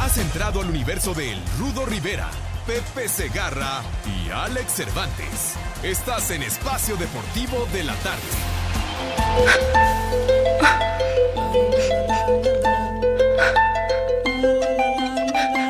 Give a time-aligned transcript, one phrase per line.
[0.00, 2.30] Has entrado al universo de El Rudo Rivera,
[2.66, 5.56] Pepe Segarra y Alex Cervantes.
[5.82, 8.22] Estás en Espacio Deportivo de la Tarde.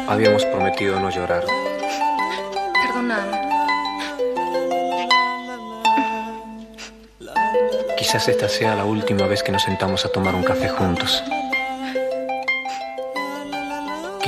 [0.08, 1.44] Habíamos prometido no llorar.
[2.86, 3.26] Perdona.
[7.98, 11.20] Quizás esta sea la última vez que nos sentamos a tomar un café juntos.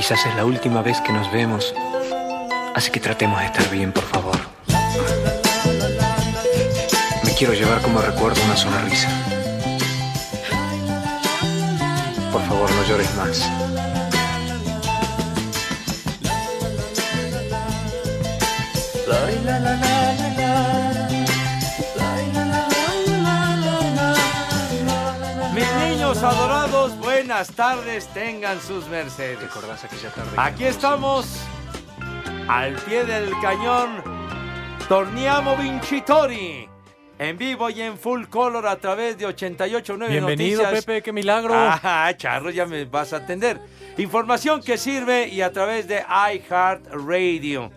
[0.03, 1.73] Quizás es la última vez que nos vemos.
[2.75, 4.37] Así que tratemos de estar bien, por favor.
[7.23, 9.07] Me quiero llevar como recuerdo una sonrisa.
[12.33, 13.49] Por favor, no llores más.
[19.25, 19.92] Mis
[26.23, 29.41] adorados, buenas tardes, tengan sus mercedes.
[29.41, 30.31] ¿Recordás aquella tarde?
[30.37, 31.37] Aquí estamos,
[32.47, 34.01] al pie del cañón,
[34.87, 36.69] Torniamo Vincitori.
[37.19, 40.85] En vivo y en full color a través de 88.9 Bienvenido, Noticias.
[40.85, 41.53] Pepe, qué milagro.
[41.55, 43.61] Ah, charro, ya me vas a atender.
[43.97, 47.71] Información que sirve y a través de iHeartRadio.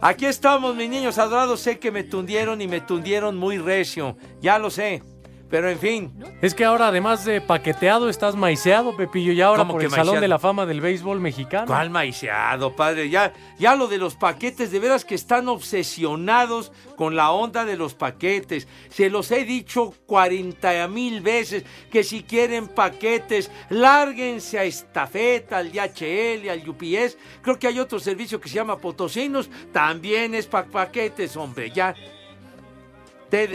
[0.00, 1.60] Aquí estamos, mis niños adorados.
[1.60, 4.16] Sé que me tundieron y me tundieron muy recio.
[4.40, 5.02] Ya lo sé.
[5.48, 9.74] Pero en fin, Es que ahora, además de paqueteado, estás maiceado, Pepillo, y ahora ¿Cómo
[9.74, 10.20] por que el Salón maiceado?
[10.22, 11.66] de la Fama del Béisbol Mexicano.
[11.66, 13.10] ¿Cuál maiceado, padre?
[13.10, 17.76] Ya, ya lo de los paquetes, de veras que están obsesionados con la onda de
[17.76, 18.66] los paquetes.
[18.88, 25.70] Se los he dicho 40 mil veces que si quieren paquetes, lárguense a estafeta, al
[25.70, 27.16] DHL, al UPS.
[27.42, 31.94] Creo que hay otro servicio que se llama Potosinos, también es para paquetes, hombre, ya.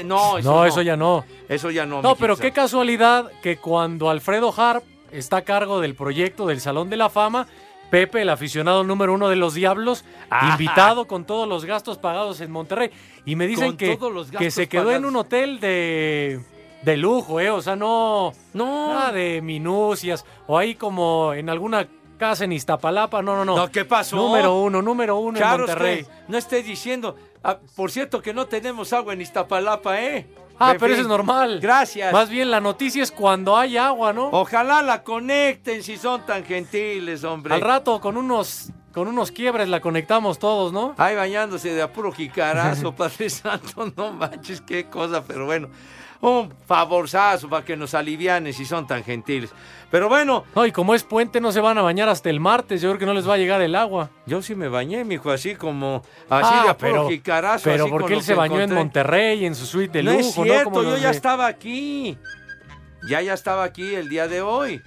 [0.05, 1.23] No, eso no, no, eso ya no.
[1.47, 2.01] Eso ya no.
[2.01, 6.89] No, pero qué casualidad que cuando Alfredo Harp está a cargo del proyecto del Salón
[6.89, 7.47] de la Fama,
[7.89, 10.51] Pepe, el aficionado número uno de los Diablos, Ajá.
[10.53, 12.89] invitado con todos los gastos pagados en Monterrey.
[13.25, 13.97] Y me dicen que,
[14.37, 16.39] que se quedó en un hotel de,
[16.83, 17.49] de lujo, ¿eh?
[17.49, 18.93] O sea, no, No.
[18.93, 20.25] nada de minucias.
[20.47, 21.85] O ahí como en alguna
[22.17, 23.21] casa en Iztapalapa.
[23.21, 23.57] No, no, no.
[23.57, 24.15] No, ¿qué pasó?
[24.15, 26.05] Número uno, número uno en Monterrey.
[26.29, 27.15] no esté diciendo.
[27.43, 30.27] Ah, por cierto, que no tenemos agua en Iztapalapa, ¿eh?
[30.59, 30.93] Ah, pero fin.
[30.93, 31.59] eso es normal.
[31.59, 32.13] Gracias.
[32.13, 34.29] Más bien la noticia es cuando hay agua, ¿no?
[34.29, 37.55] Ojalá la conecten si son tan gentiles, hombre.
[37.55, 40.93] Al rato con unos con unos quiebres la conectamos todos, ¿no?
[40.97, 45.69] Ay, bañándose de apuro jicarazo, Padre Santo, no manches, qué cosa, pero bueno.
[46.21, 49.51] Un favorzazo para que nos alivianen si son tan gentiles.
[49.89, 52.79] Pero bueno, No, y como es puente no se van a bañar hasta el martes,
[52.81, 54.09] yo creo que no les va a llegar el agua.
[54.27, 57.63] yo sí me bañé, mijo, así como, así Ah, de pero, jicarazo.
[57.63, 58.73] pero así porque él se bañó en.
[58.73, 62.17] Monterrey, en su suite de no lujo, es cierto, yo ya de- estaba aquí.
[63.09, 64.79] Ya, ya estaba aquí el día de hoy.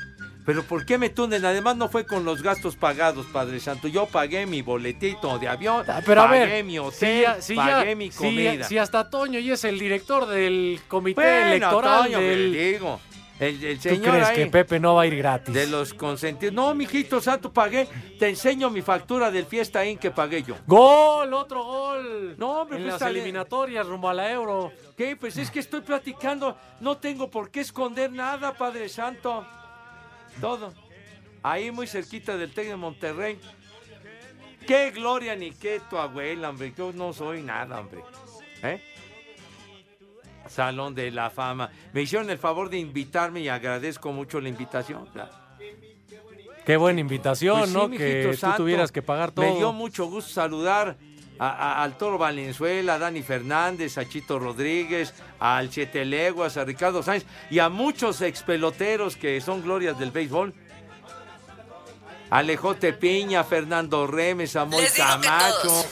[0.45, 1.45] Pero ¿por qué me tunden?
[1.45, 3.89] Además no fue con los gastos pagados, Padre Santo.
[3.89, 7.41] Yo pagué mi boletito de avión, Ah, Pero a pagué ver, mi si hotel, ya-
[7.43, 8.65] si ya- pagué mi comida.
[8.69, 12.53] si hasta Toño y es el director del comité bueno, electoral Toño, del...
[12.53, 13.01] le digo,
[13.41, 15.53] el, el ¿Tú señor crees ahí, que Pepe no va a ir gratis?
[15.55, 16.55] de los consentidos.
[16.55, 17.89] No, mijito santo, pagué.
[18.19, 20.57] Te enseño mi factura del Fiesta Inn que pagué yo.
[20.67, 21.33] ¡Gol!
[21.33, 22.35] ¡Otro gol!
[22.39, 24.71] No, hombre, en pues, las eliminatorias rumbo a la Euro.
[24.97, 25.17] ¿Qué?
[25.17, 26.57] Pues es que estoy platicando.
[26.81, 29.45] No tengo por qué esconder nada, Padre Santo.
[30.41, 30.73] Todo.
[31.43, 33.39] Ahí muy cerquita del TEC de Monterrey.
[34.67, 36.73] Qué gloria ni qué tu abuela, hombre.
[36.77, 38.01] Yo no soy nada, hombre.
[38.63, 38.83] ¿Eh?
[40.49, 41.71] Salón de la Fama.
[41.93, 45.09] Me hicieron el favor de invitarme y agradezco mucho la invitación.
[46.65, 47.91] Qué buena invitación, Pues ¿no?
[47.91, 48.59] Que tú santo.
[48.59, 49.45] tuvieras que pagar todo.
[49.45, 50.97] Me dio mucho gusto saludar
[51.39, 56.65] a- a- al Toro Valenzuela, a Dani Fernández, a Chito Rodríguez, al Siete Leguas, a
[56.65, 60.55] Ricardo Sáenz y a muchos expeloteros que son glorias del béisbol.
[62.31, 65.85] Alejote Piña, Fernando Remes, Samuel Camacho.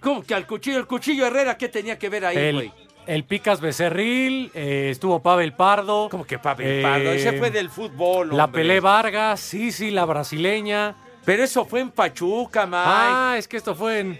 [0.00, 0.78] ¿Cómo que al cuchillo?
[0.78, 2.72] El cuchillo Herrera, ¿qué tenía que ver ahí, güey?
[3.06, 6.08] el, el Picas Becerril, eh, estuvo Pavel Pardo.
[6.10, 7.10] ¿Cómo que Pavel Eh, Pardo?
[7.12, 8.62] Ese fue del fútbol, La hombre.
[8.62, 10.94] Pelé Vargas, sí, sí, la brasileña.
[11.26, 12.78] Pero eso fue en Pachuca, Mike.
[12.82, 14.18] Ah, es que esto fue en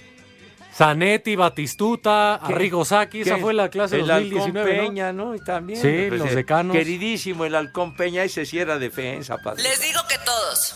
[0.74, 2.34] Zanetti, Batistuta.
[2.34, 4.88] Arrigo Saki, esa fue la clase el 2019, Halcón ¿no?
[4.88, 5.34] Peña, ¿no?
[5.34, 5.80] Y también.
[5.80, 6.76] Sí, los eh, decanos.
[6.76, 9.62] Queridísimo el Halcón Peña, ese sí era defensa, padre.
[9.62, 10.74] Les digo que todos.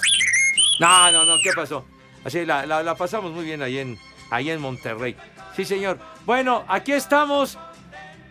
[0.78, 1.84] No, no, no, ¿qué pasó?
[2.24, 3.98] Así la, la- la pasamos muy bien ahí en,
[4.30, 5.16] ahí en Monterrey.
[5.56, 5.98] Sí, señor.
[6.24, 7.58] Bueno, aquí estamos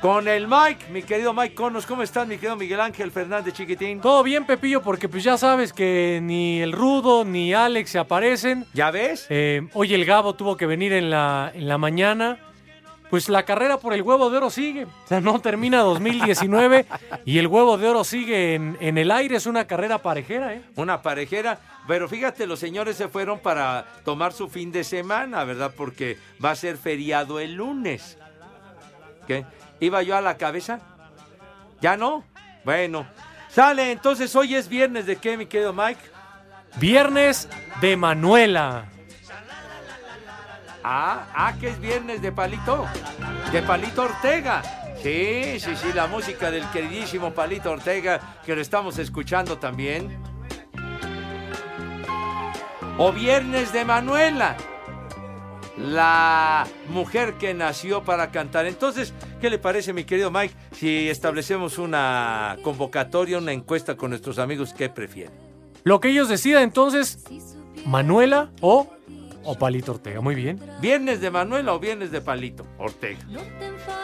[0.02, 1.86] con el Mike, mi querido Mike Conos.
[1.86, 4.00] ¿Cómo estás, mi querido Miguel Ángel Fernández Chiquitín?
[4.00, 8.66] Todo bien, Pepillo, porque pues ya sabes que ni el Rudo ni Alex se aparecen.
[8.74, 9.28] ¿Ya ves?
[9.30, 12.40] Eh, hoy el Gabo tuvo que venir en la, en la mañana.
[13.10, 14.86] Pues la carrera por el huevo de oro sigue.
[14.86, 16.86] O sea, no termina 2019
[17.26, 19.36] y el huevo de oro sigue en, en el aire.
[19.36, 20.62] Es una carrera parejera, ¿eh?
[20.76, 21.60] Una parejera.
[21.88, 25.74] Pero fíjate, los señores se fueron para tomar su fin de semana, ¿verdad?
[25.76, 28.20] Porque va a ser feriado el lunes.
[29.26, 29.44] ¿Qué?
[29.80, 30.80] ¿Iba yo a la cabeza?
[31.82, 32.24] ¿Ya no?
[32.66, 33.08] Bueno.
[33.50, 36.02] Sale, entonces hoy es viernes de qué, mi querido Mike?
[36.76, 37.48] Viernes
[37.82, 38.86] de Manuela.
[40.84, 42.86] Ah, ah, que es viernes de Palito.
[43.52, 44.62] De Palito Ortega.
[45.02, 50.22] Sí, sí, sí, la música del queridísimo Palito Ortega, que lo estamos escuchando también.
[52.98, 54.58] O viernes de Manuela.
[55.80, 58.66] La mujer que nació para cantar.
[58.66, 64.40] Entonces, ¿qué le parece, mi querido Mike, si establecemos una convocatoria, una encuesta con nuestros
[64.40, 64.74] amigos?
[64.74, 65.34] ¿Qué prefieren?
[65.84, 67.24] Lo que ellos decidan entonces,
[67.86, 68.88] Manuela o,
[69.44, 70.20] o Palito Ortega.
[70.20, 70.60] Muy bien.
[70.82, 73.20] ¿Viernes de Manuela o viernes de Palito Ortega?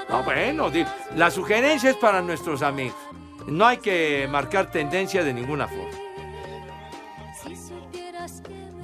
[0.09, 0.85] No, bueno, di-
[1.17, 2.95] la sugerencia es para nuestros amigos.
[3.47, 5.89] No hay que marcar tendencia de ninguna forma.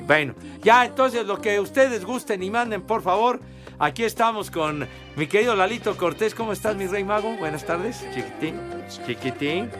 [0.07, 3.39] Bueno, ya entonces lo que ustedes gusten y manden, por favor.
[3.79, 6.35] Aquí estamos con mi querido Lalito Cortés.
[6.35, 7.35] ¿Cómo estás, mi rey mago?
[7.37, 8.05] Buenas tardes.
[8.13, 8.59] Chiquitín,
[9.05, 9.71] chiquitín.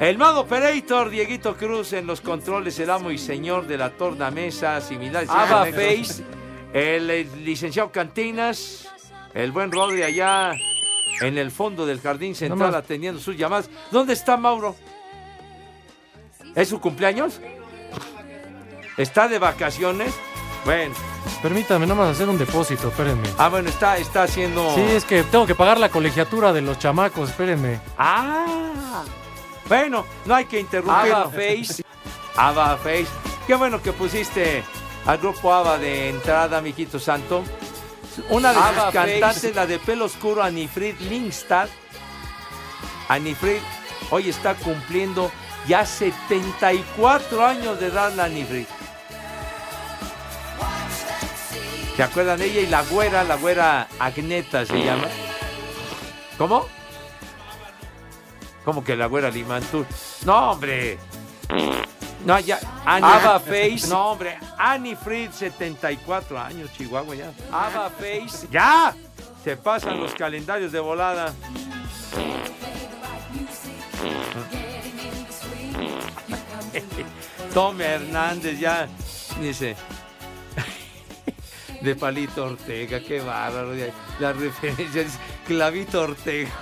[0.00, 4.80] El mago Operator, Dieguito Cruz en los controles, el amo y señor de la tornamesa,
[4.80, 5.28] similares.
[5.28, 6.24] Ava Face.
[6.72, 8.88] El, eh, licenciado Cantinas,
[9.34, 10.52] el buen Rodri allá
[11.20, 13.68] en el fondo del jardín central atendiendo sus llamadas.
[13.90, 14.74] ¿Dónde está Mauro?
[16.54, 17.40] ¿Es su cumpleaños?
[18.96, 20.12] ¿Está de vacaciones?
[20.64, 20.94] Bueno,
[21.42, 23.28] Permítame nomás hacer un depósito, espérenme.
[23.38, 24.74] ah, bueno, está, está haciendo.
[24.74, 27.80] Sí, es que tengo que pagar la colegiatura de los chamacos, espérenme.
[27.96, 29.02] Ah,
[29.68, 31.12] bueno, no hay que interrumpir.
[31.14, 31.82] Ava Face.
[32.36, 33.06] Ava Face.
[33.46, 34.62] Qué bueno que pusiste
[35.06, 37.42] al grupo Ava de entrada, mijito santo.
[38.28, 39.20] Una de Ava sus Face.
[39.20, 41.68] cantantes, la de pelo oscuro, Anifrid Lindstad.
[43.08, 43.60] Anifrid
[44.10, 45.30] hoy está cumpliendo
[45.66, 48.66] ya 74 años de edad la Anifrid.
[52.00, 52.40] ¿Se acuerdan?
[52.40, 55.06] Ella y la güera, la güera Agneta se llama.
[56.38, 56.66] ¿Cómo?
[58.64, 59.84] ¿Cómo que la güera Limantur?
[60.24, 60.98] No, hombre.
[62.24, 62.58] No, ya.
[62.86, 63.86] Ava Face.
[63.86, 64.38] No, hombre.
[64.56, 67.34] Annie Fried, 74 años, Chihuahua, ya.
[67.52, 68.48] Ava Face.
[68.50, 68.96] ¡Ya!
[69.44, 71.34] Se pasan los calendarios de volada.
[77.52, 78.88] Tom Hernández ya
[79.38, 79.76] dice
[81.80, 83.74] de Palito Ortega, qué bárbaro.
[83.74, 86.50] ya- La referencia dice Clavito Ortega.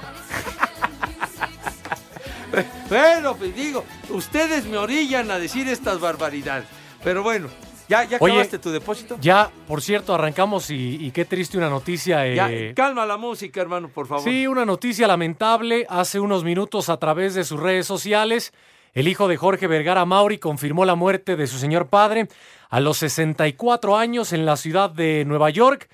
[2.89, 6.65] Bueno, pues digo, ustedes me orillan a decir estas barbaridades.
[7.05, 7.49] Pero bueno,
[7.89, 9.19] ¿ya, ya Oye, acabaste tu depósito?
[9.21, 12.27] Ya, por cierto, arrancamos y, y qué triste una noticia.
[12.35, 14.25] Ya, eh, calma la música, hermano, por favor.
[14.25, 15.87] Sí, una noticia lamentable.
[15.91, 18.53] Hace unos minutos a través de sus redes sociales,
[18.95, 22.29] el hijo de Jorge Vergara Mauri confirmó la muerte de su señor padre
[22.69, 25.89] a los 64 años en la ciudad de Nueva York.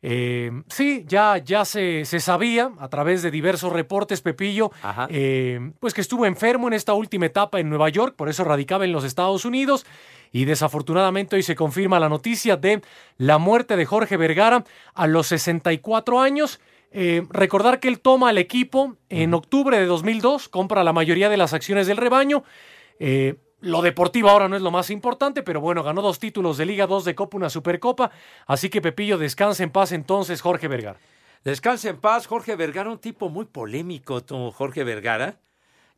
[0.00, 4.70] Eh, sí, ya, ya se, se sabía a través de diversos reportes, Pepillo,
[5.08, 8.84] eh, pues que estuvo enfermo en esta última etapa en Nueva York, por eso radicaba
[8.84, 9.84] en los Estados Unidos.
[10.30, 12.82] Y desafortunadamente hoy se confirma la noticia de
[13.16, 16.60] la muerte de Jorge Vergara a los 64 años.
[16.90, 21.36] Eh, recordar que él toma el equipo en octubre de 2002, compra la mayoría de
[21.36, 22.44] las acciones del rebaño.
[22.98, 26.66] Eh, lo deportivo ahora no es lo más importante, pero bueno, ganó dos títulos de
[26.66, 28.10] Liga, dos de Copa, una Supercopa.
[28.46, 30.98] Así que Pepillo, descansa en paz entonces, Jorge Vergara.
[31.44, 35.40] Descansa en paz, Jorge Vergara, un tipo muy polémico, Jorge Vergara.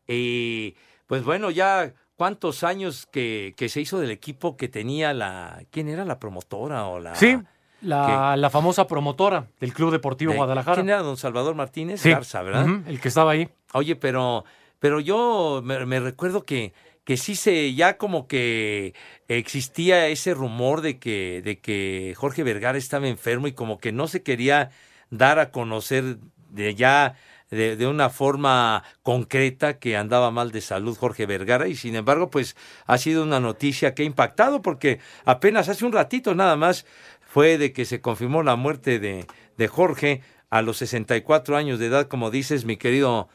[0.07, 0.75] Y
[1.07, 5.63] pues bueno, ya cuántos años que, que se hizo del equipo que tenía la.
[5.71, 7.15] ¿Quién era la promotora o la.
[7.15, 7.39] Sí,
[7.83, 10.75] la, la famosa promotora del Club Deportivo de- Guadalajara.
[10.77, 12.01] ¿Quién era don Salvador Martínez?
[12.01, 12.11] Sí.
[12.11, 12.67] Garza, ¿verdad?
[12.87, 13.49] El que estaba ahí.
[13.73, 14.45] Oye, pero,
[14.79, 16.73] pero yo me, me recuerdo que,
[17.05, 18.95] que sí se, ya como que
[19.29, 24.07] existía ese rumor de que, de que Jorge Vergara estaba enfermo y como que no
[24.09, 24.71] se quería
[25.11, 26.19] dar a conocer
[26.51, 27.15] de ya
[27.51, 32.31] de, de una forma concreta que andaba mal de salud Jorge Vergara y sin embargo
[32.31, 32.57] pues
[32.87, 36.87] ha sido una noticia que ha impactado porque apenas hace un ratito nada más
[37.31, 39.25] fue de que se confirmó la muerte de,
[39.57, 40.21] de Jorge
[40.51, 43.29] a los 64 años de edad, como dices, mi querido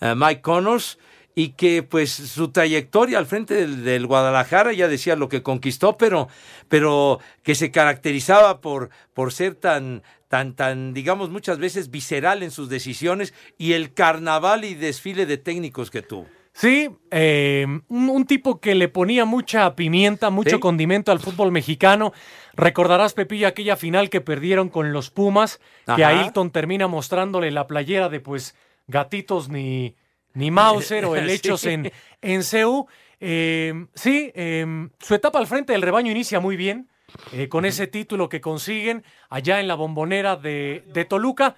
[0.00, 0.98] eh, Mike Connors.
[1.34, 5.98] y que pues su trayectoria al frente del, del Guadalajara ya decía lo que conquistó,
[5.98, 6.28] pero,
[6.68, 12.50] pero que se caracterizaba por, por ser tan, tan, tan, digamos, muchas veces visceral en
[12.50, 16.26] sus decisiones y el carnaval y desfile de técnicos que tuvo.
[16.54, 20.60] Sí, eh, un, un tipo que le ponía mucha pimienta, mucho Sí.
[20.60, 22.12] condimento al fútbol mexicano.
[22.54, 26.08] Recordarás, Pepillo, aquella final que perdieron con los Pumas, que Ajá.
[26.08, 28.54] Ailton termina mostrándole la playera de pues
[28.86, 29.96] gatitos ni,
[30.34, 31.20] ni Mauser o Sí.
[31.20, 31.90] helechos en,
[32.20, 32.86] en CEU.
[33.20, 36.90] Eh, sí, eh, su etapa al frente del rebaño inicia muy bien,
[37.32, 41.54] eh, con ese título que consiguen allá en la bombonera de, de Toluca,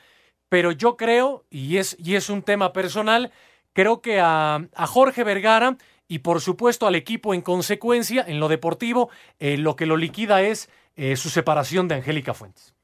[0.48, 3.32] pero yo creo, y es, y es un tema personal,
[3.74, 5.76] creo que a, a Jorge Vergara
[6.08, 10.40] y por supuesto al equipo en consecuencia, en lo deportivo, eh, lo que lo liquida
[10.42, 12.74] es eh, su separación de Angélica Fuentes.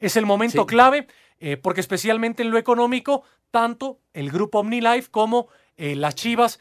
[0.00, 0.66] Es el momento Sí.
[0.66, 1.06] clave,
[1.40, 5.48] eh, porque especialmente en lo económico, tanto el grupo OmniLife como
[5.80, 6.58] las Chivas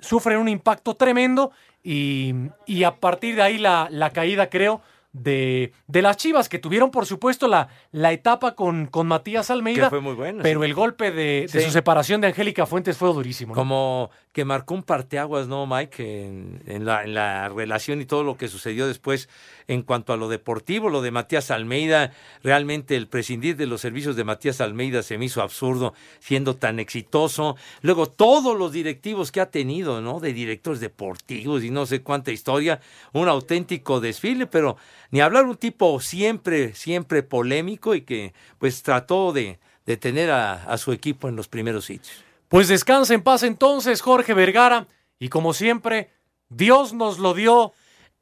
[0.00, 1.52] sufren un impacto tremendo
[1.84, 2.34] y,
[2.66, 4.82] y a partir de ahí la, la caída, creo,
[5.22, 9.84] de, de las Chivas, que tuvieron por supuesto la, la etapa con, con Matías Almeida,
[9.84, 10.66] Que fue muy buena, pero sí.
[10.66, 13.54] el golpe de, su separación de Angélica Fuentes fue durísimo.
[13.54, 13.60] ¿no?
[13.60, 16.26] Como que marcó un parteaguas, ¿no, Mike?
[16.26, 19.28] En, en la, en la relación y todo lo que sucedió después
[19.68, 22.12] en cuanto a lo deportivo, lo de Matías Almeida.
[22.42, 26.78] Realmente el prescindir de los servicios de Matías Almeida se me hizo absurdo, siendo tan
[26.78, 27.56] exitoso.
[27.82, 30.20] Luego, todos los directivos que ha tenido, ¿no?
[30.20, 32.80] De directores deportivos y no sé cuánta historia.
[33.12, 34.76] Un auténtico desfile, pero
[35.10, 40.64] ni hablar un tipo siempre, siempre polémico y que pues trató de, de tener a,
[40.64, 42.24] a su equipo en los primeros sitios.
[42.48, 44.86] Pues descansa en paz entonces, Jorge Vergara.
[45.18, 46.10] Y como siempre,
[46.48, 47.72] Dios nos lo dio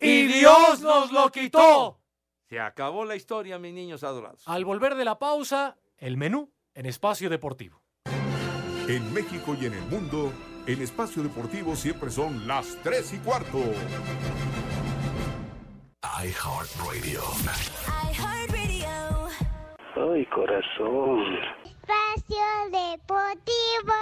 [0.01, 2.01] y Dios nos lo quitó.
[2.49, 4.43] Se acabó la historia, mis niños adorados.
[4.47, 7.83] Al volver de la pausa, el menú en Espacio Deportivo.
[8.87, 10.31] En México y en el mundo,
[10.67, 13.59] el espacio deportivo siempre son las 3 y cuarto.
[16.23, 17.23] iHeartRadio.
[19.97, 21.39] Ay, corazón.
[21.65, 23.95] Espacio Deportivo.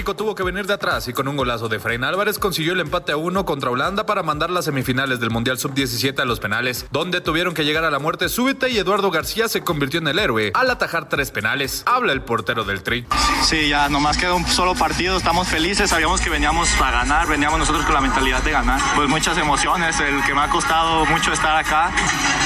[0.00, 2.80] México tuvo que venir de atrás y con un golazo de Frein Álvarez consiguió el
[2.80, 6.86] empate a uno contra Holanda para mandar las semifinales del Mundial Sub-17 a los penales,
[6.90, 10.18] donde tuvieron que llegar a la muerte súbita y Eduardo García se convirtió en el
[10.18, 11.82] héroe al atajar tres penales.
[11.84, 13.04] Habla el portero del Tri.
[13.42, 17.58] Sí, ya nomás queda un solo partido, estamos felices, sabíamos que veníamos a ganar, veníamos
[17.58, 18.80] nosotros con la mentalidad de ganar.
[18.96, 21.92] Pues muchas emociones, el que me ha costado mucho estar acá.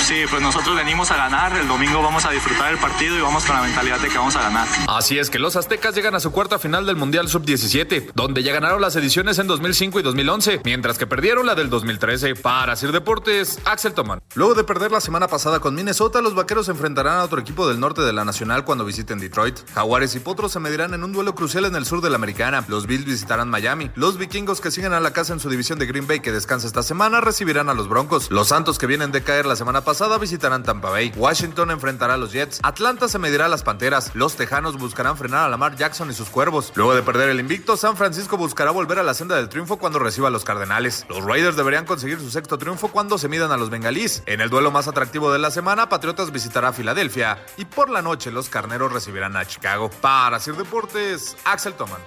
[0.02, 3.44] Sí, pues nosotros venimos a ganar, el domingo vamos a disfrutar el partido y vamos
[3.44, 4.66] con la mentalidad de que vamos a ganar.
[4.88, 8.52] Así es que los aztecas llegan a su cuarta final del Mundial Sub-17, donde ya
[8.52, 12.34] ganaron las ediciones en 2005 y 2011, mientras que perdieron la del 2013.
[12.36, 14.20] Para Sir Deportes, Axel Toman.
[14.34, 17.80] Luego de perder la semana pasada con Minnesota, los vaqueros enfrentarán a otro equipo del
[17.80, 19.58] norte de la Nacional cuando visiten Detroit.
[19.74, 22.64] Jaguares y Potros se medirán en un duelo crucial en el sur de la Americana.
[22.68, 23.90] Los Bills visitarán Miami.
[23.94, 26.66] Los vikingos que siguen a la casa en su división de Green Bay que descansa
[26.66, 28.30] esta semana recibirán a los Broncos.
[28.30, 31.12] Los Santos que vienen de caer la semana pasada visitarán Tampa Bay.
[31.16, 32.60] Washington enfrentará a los Jets.
[32.62, 34.12] Atlanta se medirá a las Panteras.
[34.14, 36.72] Los Tejanos buscarán frenar a Lamar Jackson y sus Cuervos.
[36.74, 39.99] Luego de perder el invicto, San Francisco buscará volver a la senda del triunfo cuando
[39.99, 41.07] reciba a los Cardenales.
[41.09, 44.23] Los Raiders deberían conseguir su sexto triunfo cuando se midan a los Bengalís.
[44.26, 48.02] En el duelo más atractivo de la semana, Patriotas visitará a Filadelfia y por la
[48.02, 49.90] noche los Carneros recibirán a Chicago.
[50.00, 52.00] Para Sir Deportes, Axel Toman.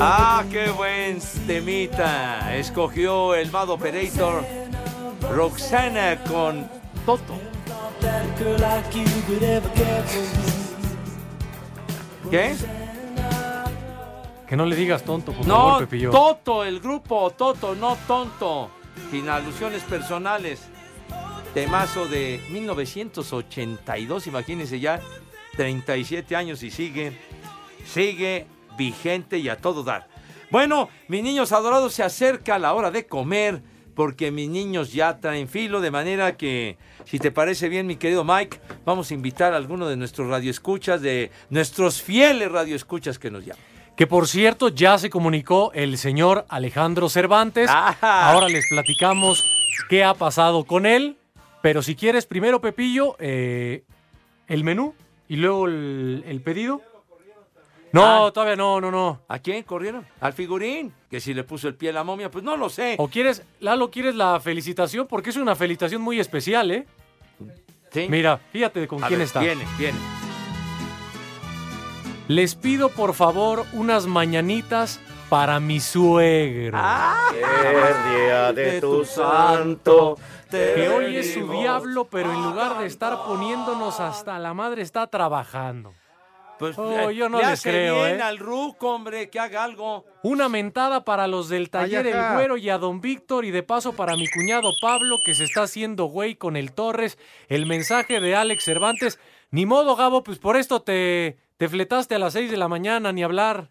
[0.00, 2.54] Ah, qué buen temita.
[2.56, 4.44] Escogió el Mad Operator
[5.34, 6.68] Roxana con
[7.04, 7.34] Toto.
[12.30, 12.54] ¿Qué?
[14.48, 16.10] Que no le digas tonto, por No, favor, Pepillo.
[16.10, 18.70] Toto, el grupo Toto, no tonto.
[19.10, 20.60] Sin alusiones personales.
[21.54, 25.00] Temazo de 1982, imagínense ya,
[25.56, 27.18] 37 años y sigue,
[27.84, 28.46] sigue
[28.78, 30.08] vigente y a todo dar.
[30.50, 33.60] Bueno, mis niños adorados, se acerca la hora de comer
[33.94, 38.22] porque mis niños ya traen filo, de manera que, si te parece bien, mi querido
[38.24, 43.44] Mike, vamos a invitar a alguno de nuestros radioescuchas, de nuestros fieles radioescuchas que nos
[43.44, 43.62] llaman.
[43.96, 47.68] Que por cierto, ya se comunicó el señor Alejandro Cervantes.
[47.68, 49.44] Ahora les platicamos
[49.90, 51.16] qué ha pasado con él.
[51.62, 53.82] Pero si quieres, primero, Pepillo, eh,
[54.46, 54.94] el menú
[55.28, 56.80] y luego el, el pedido.
[57.92, 58.32] No, Ah.
[58.32, 59.22] todavía no, no, no.
[59.28, 60.06] ¿A quién corrieron?
[60.20, 60.92] Al figurín.
[61.10, 62.96] Que si le puso el pie a la momia, pues no lo sé.
[62.98, 65.06] ¿O quieres, Lalo, quieres la felicitación?
[65.06, 66.86] Porque es una felicitación muy especial, ¿eh?
[67.90, 68.06] Sí.
[68.10, 69.40] Mira, fíjate con A quién ver, está.
[69.40, 69.98] Viene, viene.
[72.28, 76.78] Les pido por favor unas mañanitas para mi suegro.
[77.32, 80.18] El día de tu santo.
[80.50, 85.06] que hoy es su diablo, pero en lugar de estar poniéndonos hasta la madre, está
[85.06, 85.92] trabajando.
[86.58, 88.22] Pues Oh, le- yo no le les hace creo, bien ¿eh?
[88.22, 90.04] al Ruco, hombre, que haga algo.
[90.22, 92.12] Una mentada para los del taller Ay.
[92.12, 95.44] El Güero y a Don Víctor y de paso para mi cuñado Pablo que se
[95.44, 97.18] está haciendo güey con el Torres.
[97.48, 99.18] El mensaje de Alex Cervantes.
[99.50, 103.12] Ni modo, Gabo, pues por esto te, te fletaste a las 6 de la mañana,
[103.12, 103.70] ni hablar.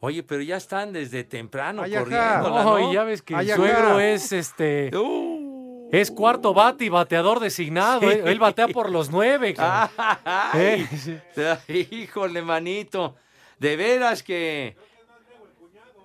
[0.00, 2.50] Oye, pero ya están desde temprano Ay, corriendo.
[2.50, 4.90] No, y ya ves que el suegro es este.
[5.90, 8.00] Es cuarto bate y bateador designado.
[8.00, 8.06] Sí.
[8.08, 8.22] ¿eh?
[8.26, 9.54] Él batea por los nueve.
[9.58, 10.86] Ay,
[11.36, 11.88] ¿Eh?
[11.90, 13.16] Híjole, manito.
[13.58, 14.76] De veras que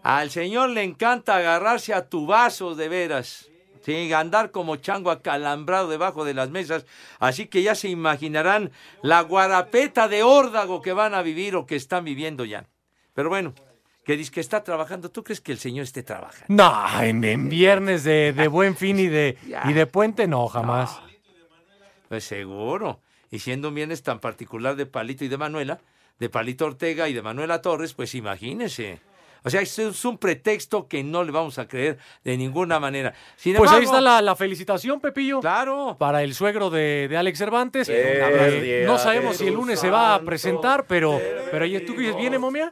[0.01, 3.49] al señor le encanta agarrarse a tubazos, de veras.
[3.83, 6.85] Sí, andar como chango acalambrado debajo de las mesas.
[7.19, 8.71] Así que ya se imaginarán
[9.01, 12.65] la guarapeta de órdago que van a vivir o que están viviendo ya.
[13.13, 13.53] Pero bueno,
[14.03, 15.09] que dice que está trabajando.
[15.09, 16.45] ¿Tú crees que el señor esté trabajando?
[16.49, 20.99] No, en, en viernes de, de buen fin y de, y de puente, no, jamás.
[22.09, 23.01] Pues seguro.
[23.31, 25.79] Y siendo un viernes tan particular de Palito y de Manuela,
[26.19, 29.01] de Palito Ortega y de Manuela Torres, pues imagínese.
[29.43, 33.13] O sea, es un pretexto que no le vamos a creer de ninguna manera.
[33.35, 35.41] Sin Pues ahí está la, la felicitación, Pepillo.
[35.41, 35.95] Claro.
[35.99, 37.89] Para el suegro de, de Alex Cervantes.
[37.91, 41.19] Eh, no sabemos si el lunes se va a presentar, pero,
[41.51, 42.71] pero ¿tú dices, viene, momia?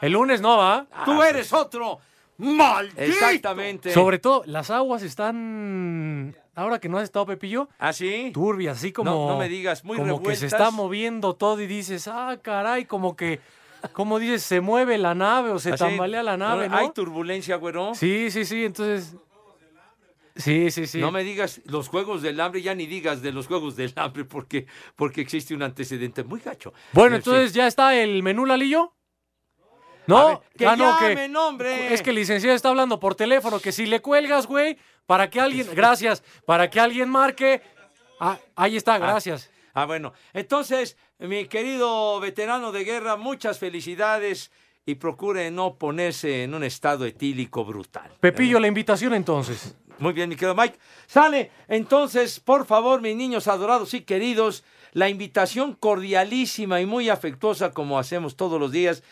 [0.00, 0.86] El lunes no va.
[1.04, 2.00] Tú eres otro.
[2.38, 3.02] ¡Maldito!
[3.02, 3.92] Exactamente.
[3.92, 6.34] Sobre todo, las aguas están.
[6.54, 7.68] Ahora que no has estado, Pepillo.
[7.78, 8.30] ¿Ah, sí?
[8.32, 9.10] Turbias, así como.
[9.10, 12.86] No, no me digas, muy Como que se está moviendo todo y dices, ah, caray,
[12.86, 13.40] como que.
[13.92, 16.76] Como dices, se mueve la nave o se Así, tambalea la nave, ¿no?
[16.76, 17.94] Hay turbulencia, güero.
[17.94, 19.14] Sí, sí, sí, entonces.
[20.36, 20.98] Sí, sí, sí.
[21.00, 24.24] No me digas los juegos del hambre, ya ni digas de los juegos del hambre,
[24.24, 26.72] porque, porque existe un antecedente muy gacho.
[26.92, 28.94] Bueno, entonces ya está el menú, Lalillo.
[30.06, 31.92] No, ver, que ah, no, llamen, hombre.
[31.92, 35.40] Es que el licenciado está hablando por teléfono, que si le cuelgas, güey, para que
[35.40, 37.62] alguien, gracias, para que alguien marque.
[38.18, 39.50] Ah, ahí está, gracias.
[39.72, 40.12] Ah, bueno.
[40.32, 44.50] Entonces, mi querido veterano de guerra, muchas felicidades
[44.86, 48.10] y procure no ponerse en un estado etílico brutal.
[48.20, 49.76] Pepillo, la invitación entonces.
[49.98, 50.78] Muy bien, mi querido Mike.
[51.06, 57.72] Sale, entonces, por favor, mis niños adorados y queridos, la invitación cordialísima y muy afectuosa,
[57.72, 59.02] como hacemos todos los días,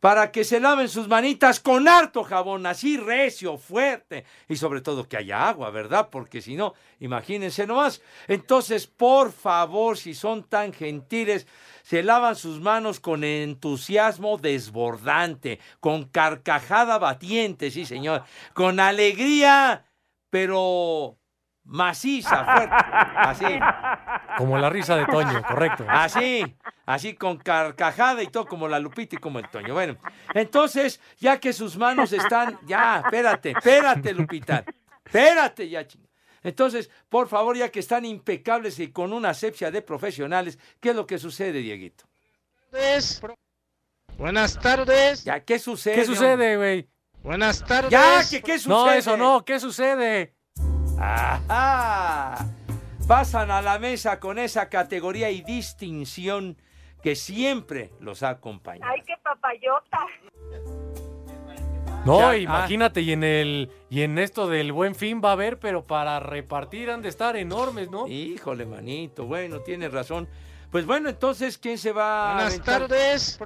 [0.00, 5.06] para que se laven sus manitas con harto jabón, así recio, fuerte, y sobre todo
[5.06, 6.08] que haya agua, ¿verdad?
[6.10, 8.00] Porque si no, imagínense nomás.
[8.26, 11.46] Entonces, por favor, si son tan gentiles,
[11.82, 19.84] se lavan sus manos con entusiasmo desbordante, con carcajada batiente, sí señor, con alegría,
[20.30, 21.19] pero
[21.70, 22.74] maciza, fuerte,
[23.16, 23.46] así.
[24.36, 25.84] Como la risa de Toño, correcto.
[25.88, 29.72] Así, así con carcajada y todo como la Lupita y como el Toño.
[29.74, 29.96] Bueno,
[30.34, 34.64] entonces, ya que sus manos están, ya, espérate, espérate, Lupita,
[35.04, 35.86] espérate ya.
[36.42, 40.96] Entonces, por favor, ya que están impecables y con una asepsia de profesionales, ¿qué es
[40.96, 42.04] lo que sucede, Dieguito?
[44.16, 45.24] Buenas tardes.
[45.24, 45.94] Ya, ¿qué sucede?
[45.94, 46.88] ¿Qué sucede, güey?
[47.22, 47.90] Buenas tardes.
[47.90, 48.74] Ya, que qué sucede.
[48.74, 50.34] No, eso no, ¿qué sucede?
[51.00, 52.46] Ajá.
[53.08, 56.56] Pasan a la mesa con esa categoría y distinción
[57.02, 58.92] que siempre los ha acompañado.
[58.92, 59.98] Ay, qué papayota.
[62.04, 62.36] No, Ya, ah.
[62.36, 66.18] imagínate, y en el y en esto del buen fin va a haber, pero para
[66.20, 68.06] repartir han de estar enormes, ¿no?
[68.06, 70.28] Híjole, manito, bueno, tienes razón.
[70.70, 73.38] Pues bueno, entonces, ¿quién se va a Buenas aventar tardes.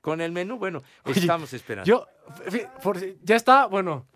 [0.00, 0.58] con el menú?
[0.58, 1.88] Bueno, Oye, estamos esperando.
[1.88, 2.06] Yo,
[2.82, 4.06] por- ya está, bueno,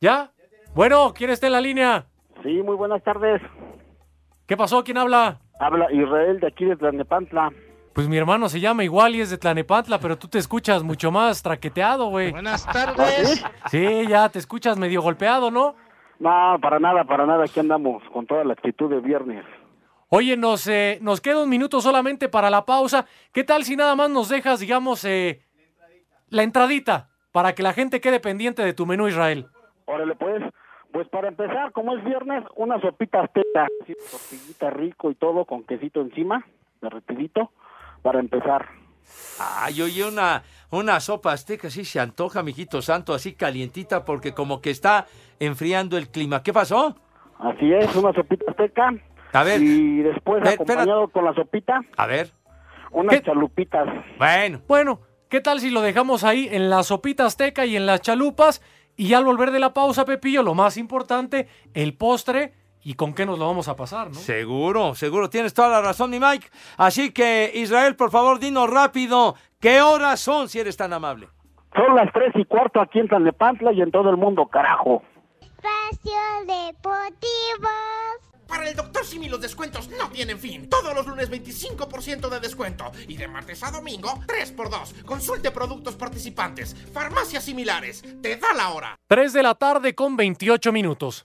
[0.00, 0.32] ¿ya?
[0.74, 2.06] Bueno, ¿quién está en la línea?
[2.46, 3.42] Sí, muy buenas tardes.
[4.46, 4.84] ¿Qué pasó?
[4.84, 5.40] ¿Quién habla?
[5.58, 7.50] Habla Israel de aquí de Tlalnepantla.
[7.92, 11.10] Pues mi hermano se llama igual y es de Tlanepantla, pero tú te escuchas mucho
[11.10, 12.30] más traqueteado, güey.
[12.30, 13.44] Buenas tardes.
[13.66, 15.74] Sí, ya te escuchas medio golpeado, ¿no?
[16.20, 17.42] No, para nada, para nada.
[17.42, 19.44] Aquí andamos con toda la actitud de viernes.
[20.08, 23.06] Oye, nos, eh, nos queda un minuto solamente para la pausa.
[23.32, 25.42] ¿Qué tal si nada más nos dejas, digamos, eh,
[26.28, 29.48] la entradita para que la gente quede pendiente de tu menú, Israel?
[29.86, 30.44] Órale, pues.
[30.96, 35.62] Pues para empezar, como es viernes, una sopita azteca, así, tortillita rico y todo, con
[35.64, 36.46] quesito encima,
[36.80, 37.50] derretidito,
[38.00, 38.64] para empezar.
[39.38, 44.62] Ay, oye, una, una sopa azteca, sí se antoja, mijito santo, así calientita, porque como
[44.62, 45.04] que está
[45.38, 46.42] enfriando el clima.
[46.42, 46.96] ¿Qué pasó?
[47.40, 48.94] Así es, una sopita azteca.
[49.34, 49.60] A ver.
[49.60, 52.30] Y después, acompañado con la sopita, A ver.
[52.90, 53.86] Unas chalupitas.
[54.16, 54.62] Bueno.
[54.66, 58.62] Bueno, ¿qué tal si lo dejamos ahí en la sopita azteca y en las chalupas?
[58.96, 63.26] Y al volver de la pausa, Pepillo, lo más importante, el postre y con qué
[63.26, 64.14] nos lo vamos a pasar, ¿no?
[64.14, 66.48] Seguro, seguro, tienes toda la razón, mi Mike.
[66.76, 71.28] Así que, Israel, por favor, dinos rápido, ¿qué horas son, si eres tan amable?
[71.74, 75.02] Son las tres y cuarto aquí en Tlalnepantla y en todo el mundo, carajo.
[75.40, 76.12] Espacio
[76.46, 77.35] Deportivo.
[79.06, 80.68] Doctor Simi los descuentos no tienen fin.
[80.68, 82.90] Todos los lunes 25% de descuento.
[83.06, 85.04] Y de martes a domingo 3x2.
[85.04, 86.74] Consulte productos participantes.
[86.92, 88.02] Farmacias similares.
[88.20, 88.96] Te da la hora.
[89.06, 91.22] 3 de la tarde con 28 minutos.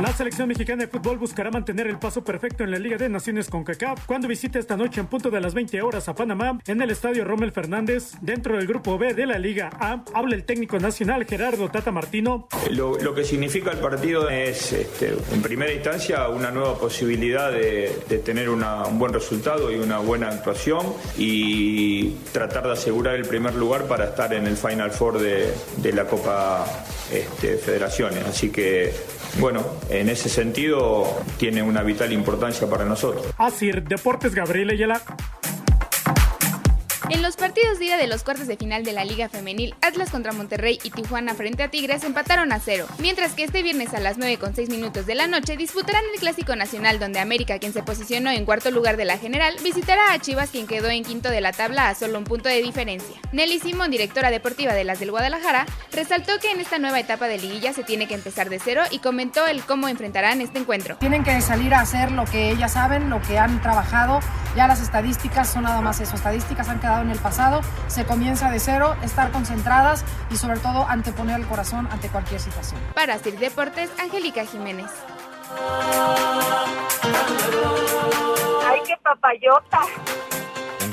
[0.00, 3.50] La selección mexicana de fútbol buscará mantener el paso perfecto en la Liga de Naciones
[3.50, 6.80] con CACAF cuando visite esta noche en punto de las 20 horas a Panamá en
[6.80, 8.12] el estadio Rommel Fernández.
[8.20, 12.46] Dentro del grupo B de la Liga A, habla el técnico nacional Gerardo Tata Martino.
[12.70, 17.88] Lo, lo que significa el partido es, este, en primera instancia, una nueva posibilidad de,
[18.24, 18.62] tener un
[19.00, 24.32] buen resultado y una buena actuación y tratar de asegurar el primer lugar para estar
[24.32, 26.64] en el Final Four de, de la Copa
[27.12, 28.24] este, Federaciones.
[28.26, 28.92] Así que,
[29.40, 31.06] bueno, en ese sentido
[31.38, 33.26] tiene una vital importancia para nosotros.
[33.38, 35.02] Asir Deportes Gabriel Ayala.
[37.10, 40.32] En los partidos ida de los cuartos de final de la Liga Femenil, Atlas contra
[40.32, 44.18] Monterrey y Tijuana frente a Tigres empataron a cero, mientras que este viernes a las
[44.18, 47.82] 9 con 6 minutos de la noche disputarán el Clásico Nacional donde América, quien se
[47.82, 51.40] posicionó en cuarto lugar de la general, visitará a Chivas, quien quedó en quinto de
[51.40, 53.16] la tabla a solo un punto de diferencia.
[53.32, 57.38] Nelly Simón, directora deportiva de las del Guadalajara, resaltó que en esta nueva etapa de
[57.38, 60.96] liguilla se tiene que empezar de cero y comentó el cómo enfrentarán este encuentro.
[60.98, 64.20] Tienen que salir a hacer lo que ellas saben, lo que han trabajado.
[64.56, 66.16] Ya las estadísticas son nada más eso.
[66.16, 67.60] Estadísticas han quedado en el pasado.
[67.88, 72.80] Se comienza de cero, estar concentradas y sobre todo anteponer el corazón ante cualquier situación.
[72.94, 74.90] Para Sir Deportes, Angélica Jiménez.
[78.66, 79.80] ¡Ay, qué papayota!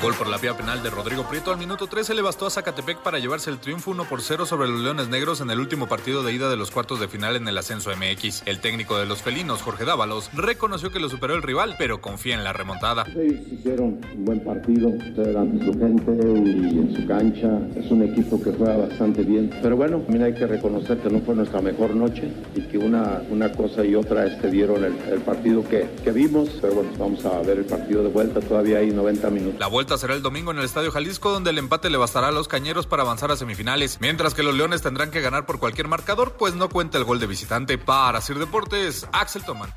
[0.06, 2.98] Gol por la vía penal de Rodrigo Prieto al minuto 13 le bastó a Zacatepec
[2.98, 6.22] para llevarse el triunfo 1 por 0 sobre los Leones Negros en el último partido
[6.22, 8.44] de ida de los cuartos de final en el ascenso MX.
[8.46, 12.36] El técnico de los felinos, Jorge Dávalos, reconoció que lo superó el rival, pero confía
[12.36, 13.04] en la remontada.
[13.16, 17.58] Ellos hicieron un buen partido, ante su gente y en su cancha.
[17.74, 19.50] Es un equipo que juega bastante bien.
[19.60, 23.22] Pero bueno, también hay que reconocer que no fue nuestra mejor noche y que una,
[23.28, 26.48] una cosa y otra este, dieron el, el partido que, que vimos.
[26.60, 28.38] Pero bueno, vamos a ver el partido de vuelta.
[28.38, 29.58] Todavía hay 90 minutos.
[29.58, 32.32] La vuelta será el domingo en el Estadio Jalisco, donde el empate le bastará a
[32.32, 35.88] los cañeros para avanzar a semifinales, mientras que los Leones tendrán que ganar por cualquier
[35.88, 37.78] marcador, pues no cuenta el gol de visitante.
[37.78, 39.72] Para Sir Deportes, Axel Toman.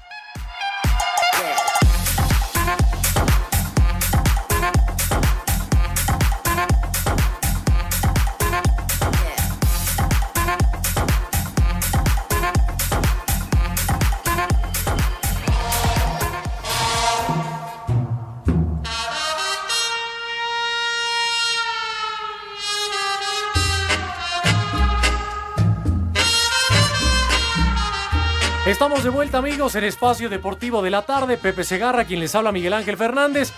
[28.79, 31.35] Estamos de vuelta, amigos, en Espacio Deportivo de la Tarde.
[31.35, 33.51] Pepe Segarra, quien les habla, Miguel Ángel Fernández.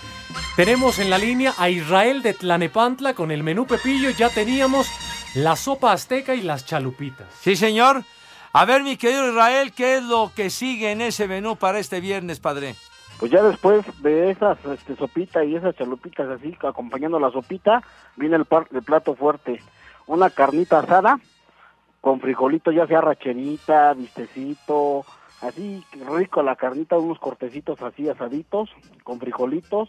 [0.56, 4.10] Tenemos en la línea a Israel de Tlanepantla con el menú Pepillo.
[4.10, 4.90] Ya teníamos
[5.36, 7.28] la sopa azteca y las chalupitas.
[7.40, 8.02] Sí, señor.
[8.52, 12.00] A ver, mi querido Israel, ¿qué es lo que sigue en ese menú para este
[12.00, 12.74] viernes, padre?
[13.20, 17.80] Pues ya después de esas este, sopita y esas chalupitas así, acompañando la sopita,
[18.16, 19.62] viene el, par- el plato fuerte.
[20.08, 21.20] Una carnita asada
[22.02, 25.06] con frijolito, ya sea racherita, vistecito,
[25.40, 28.70] así rico la carnita, unos cortecitos así asaditos,
[29.04, 29.88] con frijolitos,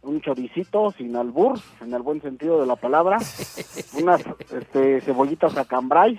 [0.00, 3.18] un choricito sin albur, en el buen sentido de la palabra,
[4.00, 6.18] unas este, cebollitas a cambray,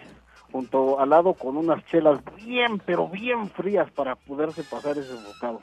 [0.52, 5.60] junto al lado con unas chelas bien, pero bien frías para poderse pasar ese bocado.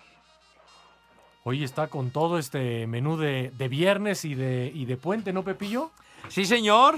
[1.45, 5.45] Hoy está con todo este menú de, de viernes y de, y de puente, ¿no,
[5.45, 5.93] Pepillo?
[6.27, 6.97] Sí, señor.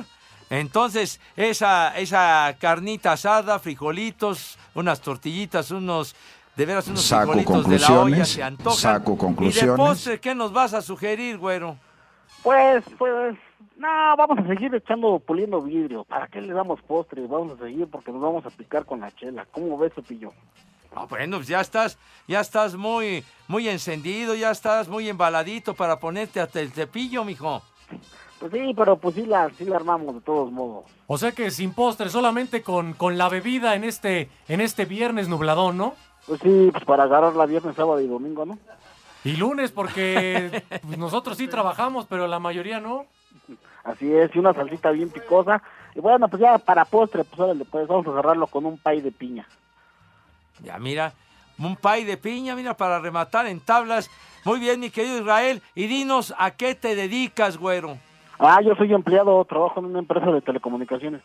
[0.51, 6.15] Entonces, esa, esa carnita asada, frijolitos, unas tortillitas, unos,
[6.57, 8.79] de veras, unos Saco frijolitos de la olla, conclusiones, se antojan.
[8.79, 9.77] saco Y de conclusiones.
[9.77, 11.77] postre, ¿qué nos vas a sugerir, güero?
[12.43, 13.37] Pues, pues,
[13.77, 16.05] no, vamos a seguir echando, puliendo vidrio.
[16.05, 17.27] ¿Para qué le damos postre?
[17.27, 19.47] Vamos a seguir porque nos vamos a picar con la chela.
[19.51, 20.31] ¿Cómo ves, Cepillo?
[20.95, 25.99] Ah, bueno, pues ya estás, ya estás muy, muy encendido, ya estás muy embaladito para
[25.99, 27.63] ponerte hasta el cepillo, mijo.
[28.45, 30.85] Pues sí, pero pues sí la, sí la armamos de todos modos.
[31.07, 35.31] O sea que sin postre, solamente con, con la bebida en este, en este viernes
[35.31, 35.95] nubladón, ¿no?
[36.27, 38.59] Pues sí, pues para agarrar la viernes, sábado y domingo, ¿no?
[39.25, 43.07] Y lunes, porque pues, nosotros sí trabajamos, pero la mayoría no.
[43.83, 45.63] Así es, y una salsita bien picosa.
[45.95, 49.01] Y bueno, pues ya para postre, pues órale, pues vamos a agarrarlo con un pay
[49.01, 49.49] de piña.
[50.63, 51.15] Ya mira,
[51.59, 54.11] un pay de piña, mira, para rematar en tablas.
[54.45, 55.63] Muy bien, mi querido Israel.
[55.75, 57.97] Y dinos, ¿a qué te dedicas, güero?
[58.39, 61.23] Ah, yo soy empleado, trabajo en una empresa de telecomunicaciones.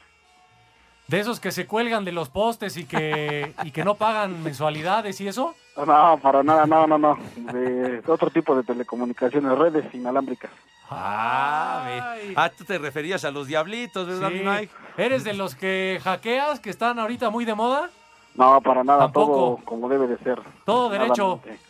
[1.08, 5.20] De esos que se cuelgan de los postes y que, y que no pagan mensualidades
[5.22, 5.56] y eso.
[5.76, 7.18] No, para nada, no, no, no.
[7.36, 10.52] De otro tipo de telecomunicaciones, redes inalámbricas.
[10.92, 12.34] Ah, ve.
[12.36, 14.36] ah, tú te referías a los diablitos, ¿verdad, Sí.
[14.36, 14.74] mi Mike?
[14.98, 17.90] ¿Eres de los que hackeas, que están ahorita muy de moda?
[18.36, 19.34] No, para nada, Tampoco.
[19.34, 20.40] todo como debe de ser.
[20.66, 21.40] Todo derecho.
[21.44, 21.69] Nadamente.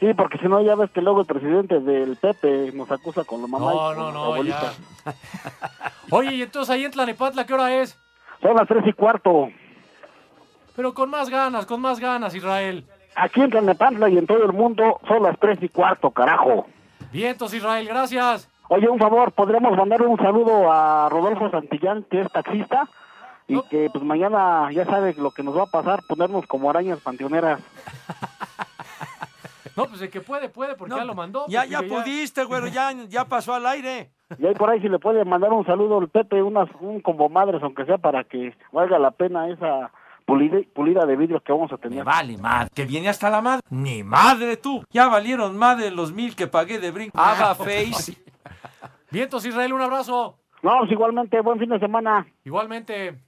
[0.00, 3.42] Sí, porque si no, ya ves que luego el presidente del Pepe nos acusa con
[3.42, 4.72] la mamá No, no, no, ya.
[6.10, 7.98] Oye, y entonces ahí en Tlanepantla, ¿qué hora es?
[8.40, 9.50] Son las tres y cuarto.
[10.76, 12.86] Pero con más ganas, con más ganas, Israel.
[13.16, 16.66] Aquí en Tlalnepantla y en todo el mundo son las tres y cuarto, carajo.
[17.10, 18.48] Vientos, Israel, gracias.
[18.68, 22.88] Oye, un favor, podríamos mandar un saludo a Rodolfo Santillán, que es taxista,
[23.48, 27.00] y que pues mañana ya sabes lo que nos va a pasar, ponernos como arañas
[27.00, 27.60] panteoneras.
[29.78, 31.46] No, pues el que puede, puede, porque ya lo mandó.
[31.48, 34.10] Ya, pues, ya pudiste, güero, ya, ya pasó al aire.
[34.38, 37.28] Y ahí por ahí si le puede mandar un saludo al Pepe, unas, un combo
[37.28, 39.90] madres, aunque sea para que valga la pena esa
[40.26, 42.04] pulida, pulida de vidrio que vamos a tener.
[42.04, 43.62] Vale, madre, que viene hasta la madre.
[43.70, 44.84] Ni madre tú.
[44.90, 47.18] Ya valieron madre los mil que pagué de brinco.
[47.18, 48.16] Ava Face.
[49.10, 50.36] Vientos, Israel, un abrazo.
[50.62, 52.26] No, pues igualmente, buen fin de semana.
[52.44, 53.22] Igualmente.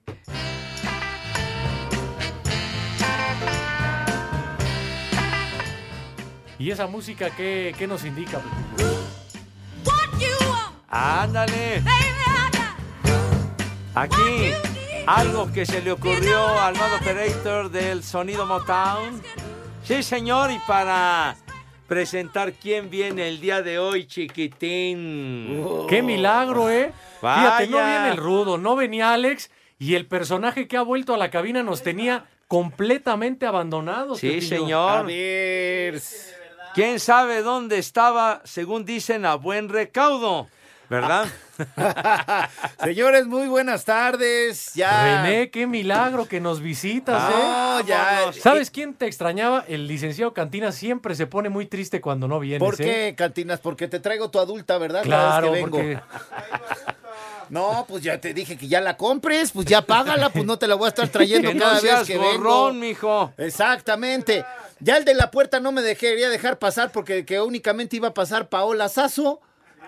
[6.61, 8.39] ¿Y esa música qué, qué nos indica?
[10.91, 11.83] Ándale.
[13.95, 14.53] Aquí,
[15.07, 19.23] algo que se le ocurrió al modo operator del sonido Motown.
[19.83, 21.35] Sí, señor, y para
[21.89, 25.65] presentar quién viene el día de hoy, chiquitín.
[25.89, 26.93] ¡Qué milagro, eh!
[27.23, 28.01] Fíjate, no Vaya.
[28.01, 31.63] viene el rudo, no venía Alex y el personaje que ha vuelto a la cabina
[31.63, 34.19] nos tenía completamente abandonados.
[34.19, 35.07] Sí, señor.
[36.75, 40.49] ¿Quién sabe dónde estaba, según dicen, a buen recaudo?
[40.89, 41.29] ¿Verdad?
[42.83, 44.73] Señores, muy buenas tardes.
[44.75, 45.23] Ya.
[45.23, 47.85] René, qué milagro que nos visitas, No, ¿eh?
[47.87, 48.33] ya.
[48.33, 49.65] ¿Sabes quién te extrañaba?
[49.69, 52.85] El licenciado Cantina siempre se pone muy triste cuando no vienes, ¿Por ¿eh?
[52.85, 53.61] qué, Cantinas?
[53.61, 55.03] Porque te traigo tu adulta, ¿verdad?
[55.09, 55.77] Cada Claro, vez que vengo.
[55.77, 56.01] porque
[57.51, 60.67] No, pues ya te dije que ya la compres, pues ya págala, pues no te
[60.69, 62.73] la voy a estar trayendo Que no cada vez seas que gorrón, vengo.
[62.73, 63.33] mijo.
[63.37, 64.45] Exactamente.
[64.79, 68.15] Ya el de la puerta no me dejaría dejar pasar porque que únicamente iba a
[68.15, 69.41] pasar Paola Sazo,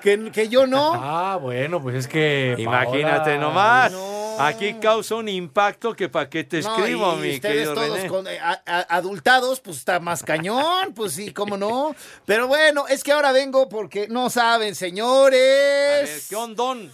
[0.02, 0.92] que, que yo no.
[0.94, 2.56] Ah, bueno, pues es que.
[2.58, 3.92] Imagínate Paola- nomás.
[4.38, 7.96] Aquí causa un impacto que para qué te No, escribo, y mi ustedes querido todos
[7.98, 8.08] René.
[8.08, 11.94] con- eh, a- a- adultados, pues está más cañón, pues sí, cómo no.
[12.26, 16.26] Pero bueno, es que ahora vengo porque no saben, señores.
[16.28, 16.90] ¿Qué ondón?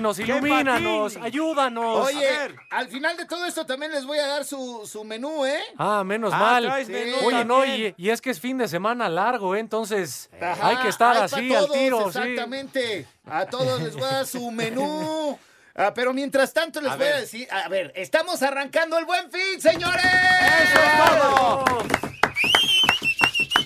[0.00, 2.06] Nos ¡Qué ilumínanos, ayúdanos.
[2.06, 2.28] Oye,
[2.70, 5.60] al final de todo esto también les voy a dar su, su menú, ¿eh?
[5.78, 6.64] Ah, menos Ah, mal.
[6.64, 9.60] traes menú Oye, no, y, y es que es fin de semana largo, ¿eh?
[9.60, 12.18] Entonces Ajá, hay que estar hay así al tiro, sí.
[12.18, 13.06] Exactamente.
[13.26, 15.38] A todos les voy a dar su menú.
[15.78, 19.30] Ah, pero mientras tanto les A voy a decir, a ver, estamos arrancando el buen
[19.30, 20.02] fin, señores.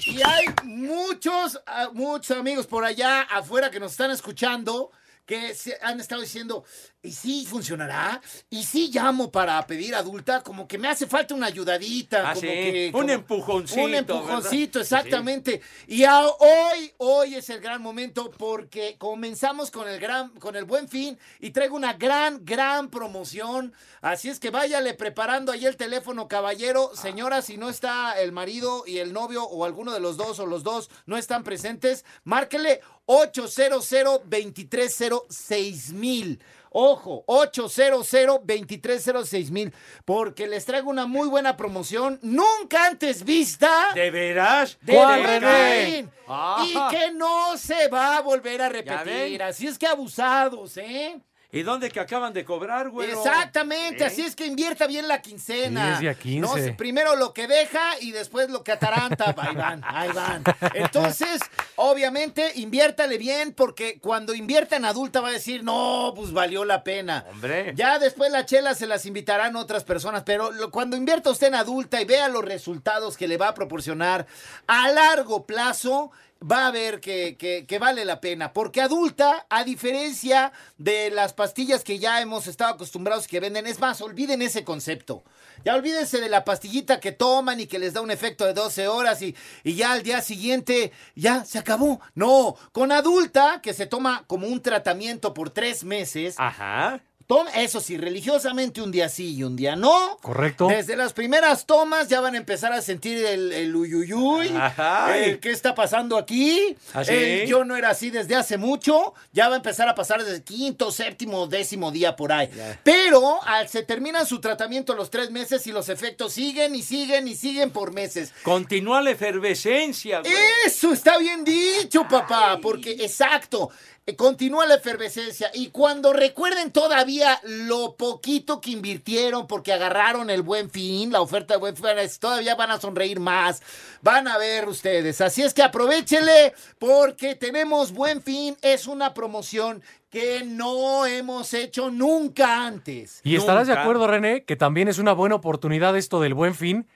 [0.06, 4.90] Y hay muchos, ah, muchos amigos por allá afuera que nos están escuchando
[5.30, 6.64] que se han estado diciendo,
[7.02, 8.20] ¿y si funcionará?
[8.50, 10.42] ¿Y si llamo para pedir adulta?
[10.42, 12.30] Como que me hace falta una ayudadita.
[12.30, 14.98] Ah, como sí, que, un empujoncito, Un empujoncito, ¿verdad?
[15.00, 15.60] exactamente.
[15.86, 20.64] Y a- hoy, hoy es el gran momento porque comenzamos con el gran, con el
[20.64, 23.72] buen fin y traigo una gran, gran promoción.
[24.02, 26.90] Así es que váyale preparando ahí el teléfono, caballero.
[26.94, 30.46] Señora, si no está el marido y el novio o alguno de los dos o
[30.46, 33.88] los dos no están presentes, márquele 800
[34.26, 36.40] 230 mil.
[36.70, 38.08] Ojo, 800
[38.44, 39.74] 230 mil.
[40.04, 43.88] Porque les traigo una muy buena promoción, nunca antes vista.
[43.94, 44.78] ¿De veras?
[44.80, 45.84] De ¿Cuál, René?
[45.84, 46.10] Fin.
[46.28, 46.64] Ah.
[46.64, 49.42] Y que no se va a volver a ¿Ya repetir.
[49.42, 51.20] Así es que abusados, ¿eh?
[51.52, 53.10] ¿Y dónde que acaban de cobrar, güey?
[53.10, 54.06] Exactamente, ¿Eh?
[54.06, 55.84] así es que invierta bien la quincena.
[55.86, 56.40] Sí, es día 15.
[56.40, 59.34] No, si- primero lo que deja y después lo que ataranta.
[59.36, 60.44] Ahí van, ahí van.
[60.74, 61.40] Entonces,
[61.76, 66.84] obviamente, inviértale bien porque cuando invierta en adulta va a decir, no, pues valió la
[66.84, 67.24] pena.
[67.30, 67.72] Hombre.
[67.74, 71.54] Ya después la chela se las invitarán otras personas, pero lo- cuando invierta usted en
[71.56, 74.26] adulta y vea los resultados que le va a proporcionar
[74.68, 78.52] a largo plazo, va a ver que, que- que vale la pena.
[78.52, 83.78] Porque adulta, a diferencia de las pastillas que ya hemos estado acostumbrados que venden, es
[83.80, 85.22] más, olviden ese concepto.
[85.64, 88.88] Ya olvídense de la pastillita que toman y que les da un efecto de 12
[88.88, 92.00] horas y, y ya al día siguiente ya se acabó.
[92.14, 97.02] No, con adulta, que se toma como un tratamiento por tres meses, Ajá.
[97.30, 100.18] Toma, eso sí, religiosamente un día sí y un día no.
[100.20, 100.66] Correcto.
[100.66, 105.16] Desde las primeras tomas ya van a empezar a sentir el, el uyuyuy, Ajá.
[105.16, 106.76] el qué está pasando aquí.
[106.92, 107.12] ¿Ah, sí?
[107.12, 110.38] El yo no era así desde hace mucho, ya va a empezar a pasar desde
[110.38, 112.50] el quinto, séptimo, décimo día por ahí.
[112.82, 117.28] Pero al, se termina su tratamiento los tres meses y los efectos siguen y siguen
[117.28, 118.32] y siguen por meses.
[118.42, 120.32] Continúa la efervescencia, güey.
[120.66, 123.70] Eso está bien dicho, papá, porque exacto.
[124.06, 130.42] Eh, Continúa la efervescencia y cuando recuerden todavía lo poquito que invirtieron porque agarraron el
[130.42, 133.62] buen fin, la oferta de buen fin, es- todavía van a sonreír más,
[134.02, 135.20] van a ver ustedes.
[135.20, 141.90] Así es que aprovechenle porque tenemos buen fin, es una promoción que no hemos hecho
[141.90, 143.20] nunca antes.
[143.22, 146.88] Y estarás de acuerdo, René, que también es una buena oportunidad esto del buen fin,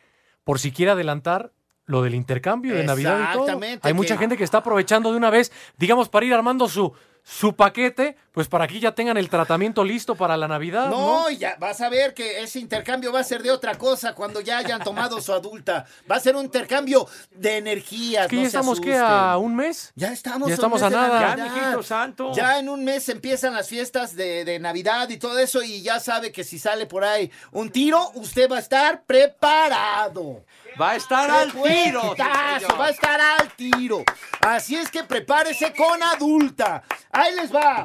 [0.42, 1.52] por si quiere adelantar
[1.86, 3.46] lo del intercambio de Navidad y todo.
[3.86, 6.92] Hay que- mucha gente que está aprovechando de una vez, digamos, para ir armando su,
[7.22, 10.88] su paquete, pues para que ya tengan el tratamiento listo para la Navidad.
[10.90, 13.76] No, No, y ya vas a ver que ese intercambio va a ser de otra
[13.76, 15.86] cosa cuando ya hayan tomado su adulta.
[16.10, 18.26] Va a ser un intercambio de energías.
[18.26, 18.96] que no ya se estamos, ¿qué?
[18.96, 19.92] ¿A un mes?
[19.94, 21.36] Ya estamos, Ya estamos a nada.
[21.36, 22.32] Ya, mijito santo.
[22.34, 26.00] Ya en un mes empiezan las fiestas de, de Navidad y todo eso y ya
[26.00, 30.44] sabe que si sale por ahí un tiro, usted va a estar preparado.
[30.80, 32.00] Va a estar ¡Qué al tiro.
[32.16, 32.80] señor.
[32.80, 34.02] va a estar al tiro.
[34.40, 36.82] Así es que prepárese con adulta.
[37.12, 37.84] Ahí les va.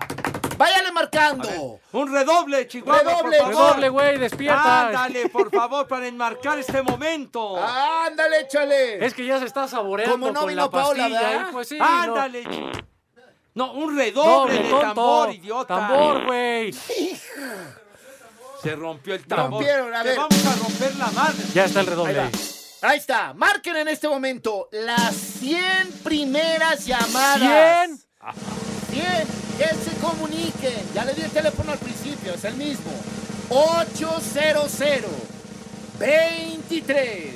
[0.60, 1.80] Váyale marcando.
[1.94, 3.66] Un redoble, Chihuahua, Redoble, por favor.
[3.70, 4.88] redoble, güey, despierta.
[4.88, 7.58] Ándale, por favor, para enmarcar este momento.
[7.58, 9.06] Ándale, échale.
[9.06, 11.22] Es que ya se está saboreando Como no con vino la Paola, pastilla.
[11.22, 11.46] ¿verdad?
[11.46, 11.86] ahí, pues sí, no.
[11.86, 12.44] Ándale.
[12.44, 12.64] chi-
[13.56, 14.82] No, un redoble Doble, de tonto.
[14.88, 15.76] tambor, idiota.
[15.76, 16.74] Tambor, güey.
[18.62, 19.52] Se rompió el tambor.
[19.64, 20.18] Rompieron, a Te ver.
[20.18, 21.44] vamos a romper la madre.
[21.54, 22.20] Ya está el Ahí redoble.
[22.20, 22.30] va.
[22.90, 23.34] Ahí está.
[23.34, 27.38] Marquen en este momento las 100 primeras llamadas.
[27.40, 28.00] ¿Cien?
[28.92, 29.49] 100.
[29.60, 30.94] Que se comuniquen.
[30.96, 32.92] Ya le di el teléfono al principio, es el mismo.
[33.50, 34.72] 800
[36.00, 37.34] 23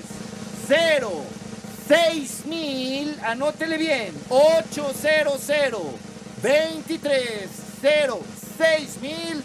[0.69, 1.11] 0
[1.85, 3.19] 6000.
[3.25, 4.13] Anótele bien.
[4.29, 5.41] 800
[6.41, 7.49] 23
[7.81, 8.19] 0
[8.57, 9.43] 6000.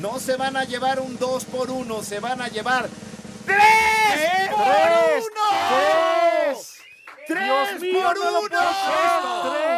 [0.00, 2.88] No se van a llevar un 2 por 1, se van a llevar
[3.46, 5.24] 3 por ¡Tres!
[5.26, 6.56] 1.
[6.56, 6.72] ¡Tres!
[7.28, 9.73] 3 Dios mío, por no lo 1.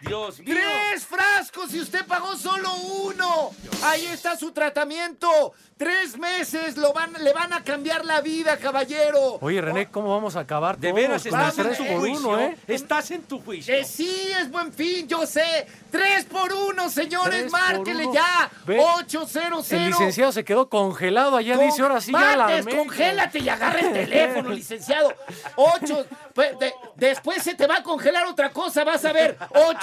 [0.00, 0.54] Dios mío.
[0.54, 3.50] Tres frascos y usted pagó solo uno.
[3.82, 5.52] Ahí está su tratamiento.
[5.76, 9.36] Tres meses lo van, le van a cambiar la vida, caballero.
[9.42, 12.28] Oye, René, ¿cómo vamos a acabar De todos veras, estás en tu juicio.
[12.28, 12.56] uno, eh?
[12.66, 13.74] Estás en tu juicio.
[13.74, 15.66] Que sí, es buen fin, yo sé.
[15.90, 18.14] Tres por uno, señores, Tres por márquele uno.
[18.14, 18.50] ya.
[18.66, 19.70] Ve, 800.
[19.72, 23.80] El licenciado se quedó congelado allá, Con- dice, ahora sí ya la congélate y agarra
[23.80, 25.12] el teléfono, licenciado.
[25.56, 29.36] Ocho, pues, de- después se te va a congelar otra cosa, vas a ver.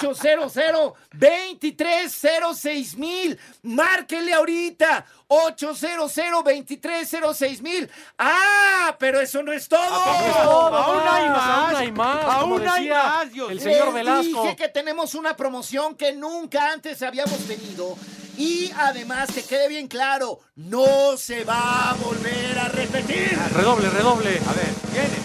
[0.04, 3.38] 800 2306 mil.
[3.62, 5.06] Márquele ahorita.
[5.28, 6.14] 800
[6.44, 7.90] 2306 mil.
[8.18, 9.80] Ah, pero eso no es todo.
[9.80, 14.42] todo, Aún hay más, aún hay más, Aún hay más, Dios el señor Les Velasco.
[14.42, 17.96] dije que tenemos una promoción que nunca antes habíamos tenido.
[18.36, 23.38] Y además, que quede bien claro, no se va a volver a repetir.
[23.54, 24.30] Redoble, redoble.
[24.30, 25.23] A ver, viene.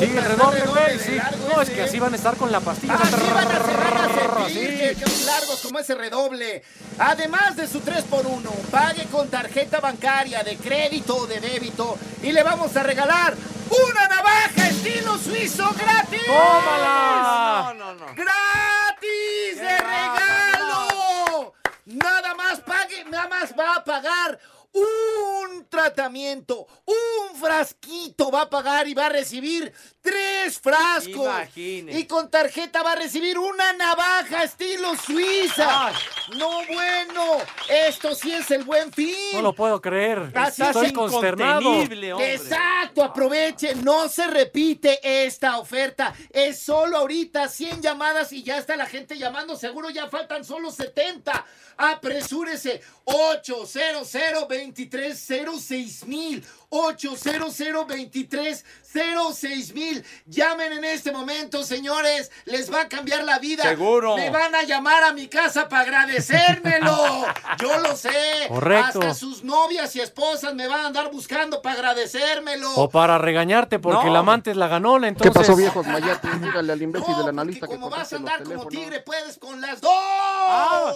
[0.00, 0.98] Sigue el redoble, güey.
[0.98, 1.18] sí.
[1.46, 2.94] No, es ese, que así van a estar con la pastilla.
[2.94, 6.62] Así van a, se van a sentir que, que largos como ese redoble.
[6.98, 12.42] Además de su 3x1, pague con tarjeta bancaria de crédito o de débito y le
[12.42, 13.34] vamos a regalar
[13.70, 16.22] una navaja estilo suizo gratis.
[16.26, 17.62] ¡Tómala!
[17.66, 18.06] No, no, no.
[18.14, 21.54] ¡Gratis de regalo!
[21.84, 24.38] Nada más pague, nada más va a pagar
[24.72, 31.14] un tratamiento, un frasquito va a pagar y va a recibir tres frascos.
[31.14, 31.98] Imagine.
[31.98, 35.86] Y con tarjeta va a recibir una navaja estilo suiza.
[35.88, 35.94] Ay.
[36.36, 39.14] No bueno, esto sí es el buen fin.
[39.34, 40.32] No lo puedo creer.
[40.34, 41.82] Así Estoy es consternado.
[41.82, 46.14] Exacto, aproveche, no se repite esta oferta.
[46.30, 49.56] Es solo ahorita 100 llamadas y ya está la gente llamando.
[49.56, 51.44] Seguro ya faltan solo 70.
[51.76, 52.80] Apresúrese.
[53.04, 54.06] 800
[54.66, 56.44] 2306 mil.
[56.72, 60.04] 800 2306 mil.
[60.26, 62.30] Llamen en este momento, señores.
[62.44, 63.64] Les va a cambiar la vida.
[63.64, 64.16] Seguro.
[64.16, 67.26] Me van a llamar a mi casa para agradecérmelo.
[67.60, 68.46] Yo lo sé.
[68.48, 69.00] Correcto.
[69.00, 72.72] Hasta sus novias y esposas me van a andar buscando para agradecérmelo.
[72.76, 74.10] O para regañarte porque No.
[74.10, 75.32] el amante es la ganona, entonces...
[75.32, 76.40] ¿Qué pasó, viejos mayates?
[76.40, 78.68] Dígale al imbécil No, del analista que como vas a andar como teléfonos.
[78.74, 79.90] tigre, puedes con las dos.
[79.92, 80.94] Ah,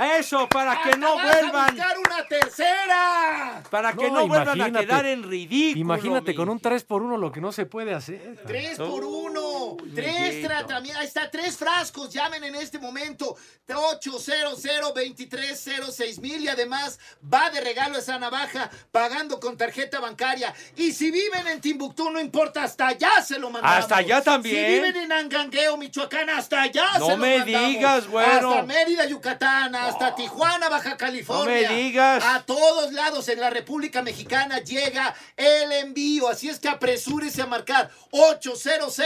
[0.00, 1.74] Eso, para que no vas a vuelvan.
[1.76, 3.62] buscar una tercera.
[3.70, 5.80] Para que No, no, vuelvan a quedar en ridículo.
[5.80, 6.36] Imagínate mi.
[6.36, 8.38] con un 3 por 1 lo que no se puede hacer.
[8.46, 9.76] Tres por uno.
[9.82, 10.96] Uy, Tres extra también.
[10.96, 12.12] Ahí está, tres frascos.
[12.12, 13.36] Llamen en este momento.
[13.72, 14.60] 800
[14.94, 16.98] 2306 mil y además
[17.32, 20.52] va de regalo esa navaja pagando con tarjeta bancaria.
[20.76, 23.78] Y si viven en Timbuktu, no importa, hasta allá se lo mandamos.
[23.78, 24.56] Hasta allá también.
[24.66, 27.68] Si viven en Angangueo, Michoacán, hasta allá No se lo me mandamos.
[27.68, 28.50] digas, güero.
[28.50, 31.68] Hasta Mérida, Yucatán, hasta Tijuana, Baja California.
[31.68, 32.24] No me digas.
[32.24, 36.28] A todos lados en la República Mexicana llega el envío.
[36.28, 38.96] Así es que apresúrese a marcar 800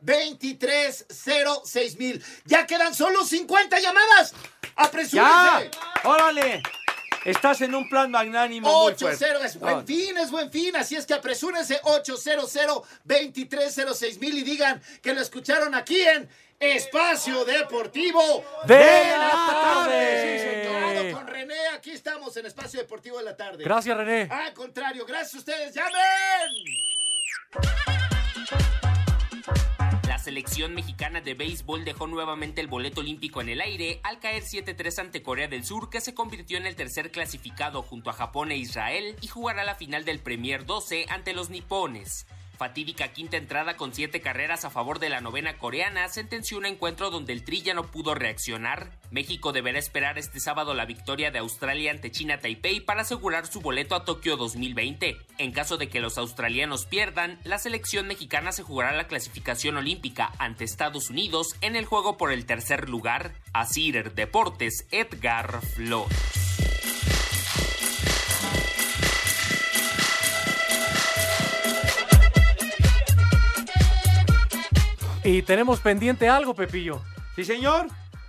[0.00, 2.24] 2306 mil.
[2.44, 4.34] Ya quedan solo 50 llamadas.
[4.76, 5.16] ¡Apresúrese!
[5.16, 5.70] ¡Ya!
[6.04, 6.62] ¡Órale!
[7.24, 9.46] Estás en un plan magnánimo muy 800 fuerte.
[9.46, 10.76] es buen fin, es buen fin.
[10.76, 12.52] Así es que apresúrense 800
[13.04, 16.28] 2306 mil y digan que lo escucharon aquí en
[16.60, 20.22] Espacio Deportivo de la tarde.
[20.22, 21.12] Sí, señor.
[21.12, 23.62] Con René, aquí estamos en Espacio Deportivo de la tarde.
[23.62, 24.28] Gracias, René.
[24.28, 25.74] Al contrario, gracias a ustedes.
[25.74, 25.92] ¡Llamen!
[30.08, 34.42] La selección mexicana de béisbol dejó nuevamente el boleto olímpico en el aire al caer
[34.42, 38.50] 7-3 ante Corea del Sur, que se convirtió en el tercer clasificado junto a Japón
[38.50, 42.26] e Israel y jugará la final del Premier 12 ante los nipones.
[42.58, 47.08] Fatídica quinta entrada con siete carreras a favor de la novena coreana sentenció un encuentro
[47.08, 48.90] donde el Tri ya no pudo reaccionar.
[49.12, 53.60] México deberá esperar este sábado la victoria de Australia ante China Taipei para asegurar su
[53.60, 55.16] boleto a Tokio 2020.
[55.38, 60.32] En caso de que los australianos pierdan, la selección mexicana se jugará la clasificación olímpica
[60.38, 63.34] ante Estados Unidos en el juego por el tercer lugar.
[63.52, 66.47] Asir Deportes, Edgar Flores.
[75.28, 77.02] Y tenemos pendiente algo, Pepillo.
[77.36, 77.88] Sí, señor.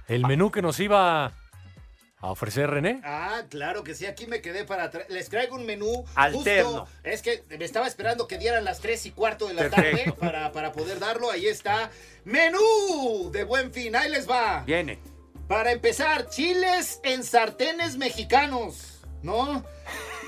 [0.10, 3.00] El menú que nos iba a ofrecer René.
[3.06, 6.82] Ah, claro que sí, aquí me quedé para tra- les traigo un menú Alterno.
[6.82, 6.88] justo.
[7.04, 9.98] Es que me estaba esperando que dieran las tres y cuarto de la Perfecto.
[9.98, 11.32] tarde para, para poder darlo.
[11.32, 11.90] Ahí está.
[12.26, 13.96] Menú de buen fin.
[13.96, 14.64] Ahí les va.
[14.66, 15.00] Viene.
[15.48, 19.64] Para empezar, chiles en sartenes mexicanos, ¿no?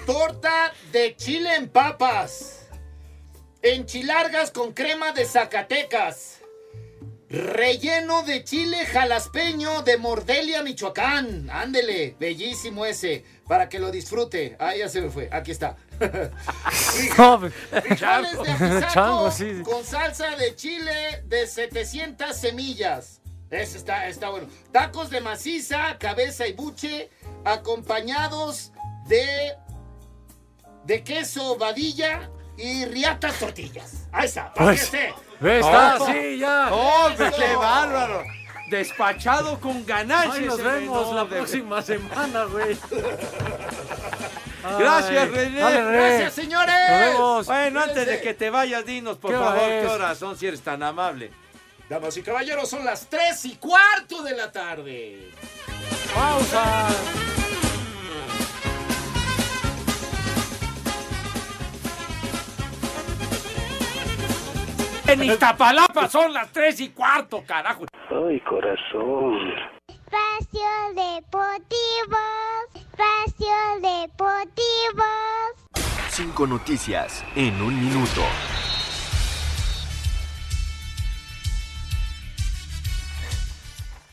[0.06, 2.70] Torta de chile en papas.
[3.62, 6.38] Enchilargas con crema de Zacatecas.
[7.32, 11.50] Relleno de chile jalaspeño de Mordelia, Michoacán.
[11.50, 14.58] Ándele, bellísimo ese, para que lo disfrute.
[14.60, 15.78] Ah, ya se me fue, aquí está.
[16.72, 17.54] Frijoles
[18.60, 19.62] de Chango, sí.
[19.64, 23.22] con salsa de chile de 700 semillas.
[23.50, 24.50] Ese está, está bueno.
[24.74, 27.10] Tacos de maciza, cabeza y buche,
[27.46, 28.74] acompañados
[29.08, 29.54] de,
[30.84, 34.06] de queso vadilla y riatas tortillas.
[34.12, 35.14] Ahí está, para que Pues, esté.
[35.40, 36.06] Ve, está, Oh.
[36.08, 36.74] sí, ya.
[36.74, 38.24] ¡Hombre, qué bárbaro!
[38.70, 40.36] Despachado con ganancias.
[40.38, 42.78] Ay, nos vemos la de- próxima semana, güey.
[44.80, 45.60] Gracias, René.
[45.60, 45.98] dale, René.
[45.98, 46.76] Gracias, señores.
[46.90, 47.46] Nos vemos.
[47.48, 49.86] Bueno, antes de que te vayas, dinos, por ¿Qué favor, es?
[49.86, 51.32] qué horas son si eres tan amable.
[51.90, 55.30] Damas y caballeros, son las 3 y cuarto de la tarde.
[56.14, 56.88] Pausa.
[65.12, 67.84] En Iztapalapa son las tres y cuarto, carajo.
[68.10, 69.36] Ay, corazón.
[69.90, 72.18] Espacio Deportivo.
[72.74, 75.04] Espacio Deportivo.
[76.08, 78.22] Cinco noticias en un minuto.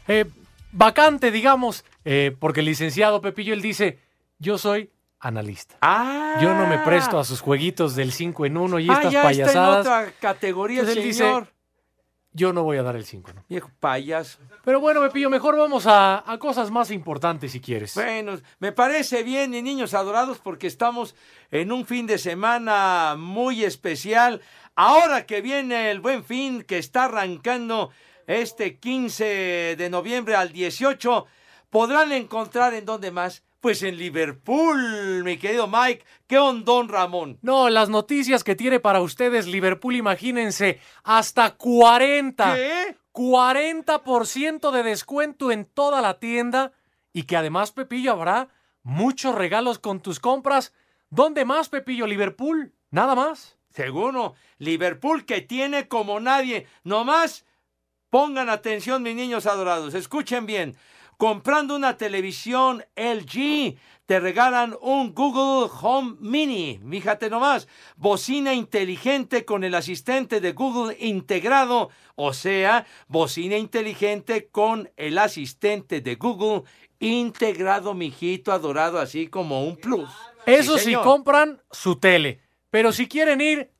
[0.09, 0.24] Eh,
[0.72, 4.01] vacante, digamos, eh, porque el licenciado Pepillo, él dice,
[4.40, 4.90] yo soy
[5.20, 5.76] analista.
[5.82, 6.38] Ah.
[6.40, 9.22] Yo no me presto a sus jueguitos del 5 en 1 y Ah, estas ya
[9.22, 9.78] payasadas.
[9.86, 11.42] está en otra categoría, Entonces señor.
[11.44, 11.54] dice,
[12.32, 13.46] yo no voy a dar el 5 en 1.
[13.48, 14.38] Viejo payaso.
[14.64, 17.94] Pero bueno, Pepillo, mejor vamos a, a cosas más importantes si quieres.
[17.94, 21.16] Bueno, me parece bien, y niños adorados, porque estamos
[21.50, 24.40] en un fin de semana muy especial.
[24.76, 27.90] Ahora que viene el buen fin, que está arrancando
[28.28, 31.26] este 15 de noviembre al 18,
[31.70, 33.42] podrán encontrar en dónde más.
[33.61, 36.04] Pues en Liverpool, mi querido Mike.
[36.28, 37.38] ¿Qué ondón, Ramón?
[37.42, 42.54] No, las noticias que tiene para ustedes Liverpool, imagínense, hasta 40.
[42.54, 42.96] ¿Qué?
[43.12, 46.72] 40% de descuento en toda la tienda
[47.12, 48.48] y que además, Pepillo, habrá
[48.84, 50.72] muchos regalos con tus compras.
[51.11, 52.06] ¿Dónde más, Pepillo?
[52.06, 53.59] Liverpool, nada más.
[53.70, 56.68] Seguro, Liverpool que tiene como nadie.
[56.84, 57.44] Nomás
[58.09, 59.94] pongan atención, mis niños adorados.
[59.94, 60.76] Escuchen bien.
[61.18, 63.74] Comprando una televisión LG,
[64.06, 66.80] te regalan un Google Home Mini.
[66.88, 67.66] Fíjate nomás.
[67.96, 71.90] Bocina inteligente con el asistente de Google integrado.
[72.14, 76.62] O sea, bocina inteligente con el asistente de Google
[77.00, 80.08] integrado, mijito adorado, así como un plus.
[80.46, 82.40] Eso sí, compran su tele.
[82.70, 83.72] Pero si quieren ir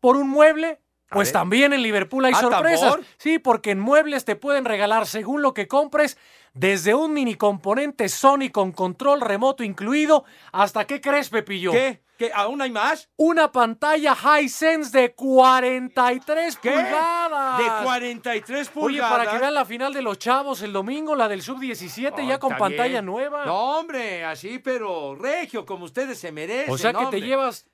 [0.00, 2.90] por un mueble, Pues también en Liverpool hay Ah, sorpresas.
[2.90, 3.04] ¿tambor?
[3.18, 6.18] Sí, porque en muebles te pueden regalar, según lo que compres,
[6.54, 11.72] desde un mini componente Sony con control remoto incluido, hasta ¿qué crees, Pepillo?
[11.72, 12.02] ¿Qué?
[12.16, 12.30] ¿Qué?
[12.32, 13.10] ¿Aún hay más?
[13.16, 16.70] Una pantalla Hisense de 43 ¿Qué?
[16.70, 17.58] pulgadas.
[17.58, 19.10] De 43 Oye, pulgadas.
[19.18, 22.56] para que vean la final de los chavos el domingo, la del sub-17, ya con
[22.56, 23.06] pantalla bien.
[23.06, 23.44] nueva.
[23.44, 26.72] No, hombre, así, pero regio, como ustedes se merecen.
[26.72, 27.66] o sea que te llevas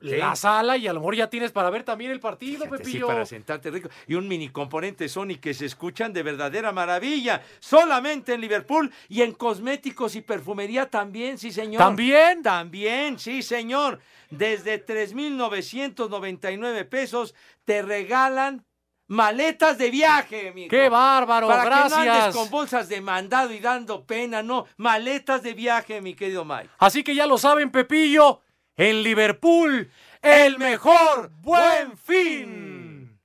[0.00, 0.16] Sí.
[0.16, 2.84] la sala y a lo mejor ya tienes para ver también el partido, Fíjate, sí,
[2.84, 3.06] Pepillo.
[3.08, 3.88] para sentarte rico.
[4.06, 7.42] Y un mini componente Sony que se escuchan de verdadera maravilla.
[7.58, 11.82] Solamente en Liverpool y en cosméticos y perfumería también, sí, señor.
[11.82, 12.42] ¿También?
[12.42, 13.98] También, sí, señor.
[14.30, 17.34] Desde 3,999 pesos
[17.64, 18.64] te regalan
[19.06, 20.68] maletas de viaje, amigo.
[20.70, 21.48] ¡Qué bárbaro!
[21.48, 22.08] Para que no gracias.
[22.16, 24.66] andes con bolsas de mandado y dando pena, no.
[24.76, 26.68] Maletas de viaje, mi querido Mike.
[26.78, 28.42] Así que ya lo saben, Pepillo,
[28.78, 29.90] en Liverpool,
[30.22, 33.18] el mejor buen fin.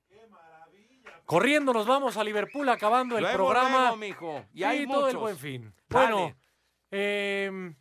[1.24, 3.78] Corriendo nos vamos a Liverpool acabando el Luego, programa.
[3.78, 4.44] luego, mijo.
[4.52, 5.72] Y Sí, hay todo el buen fin.
[5.88, 6.12] Dale.
[6.12, 6.36] Bueno,
[6.90, 7.74] em,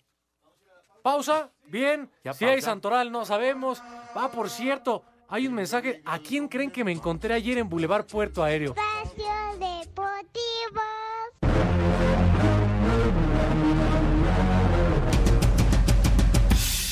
[1.01, 2.09] pausa, bien.
[2.23, 2.61] Ya si hay.
[2.61, 3.83] Santoral, no sabemos.
[4.15, 6.01] Ah, por cierto, hay un mensaje.
[6.05, 8.75] ¿A quién creen que me encontré ayer en Boulevard Puerto Aéreo?
[8.75, 9.25] Espacio
[9.59, 10.42] Deportivo.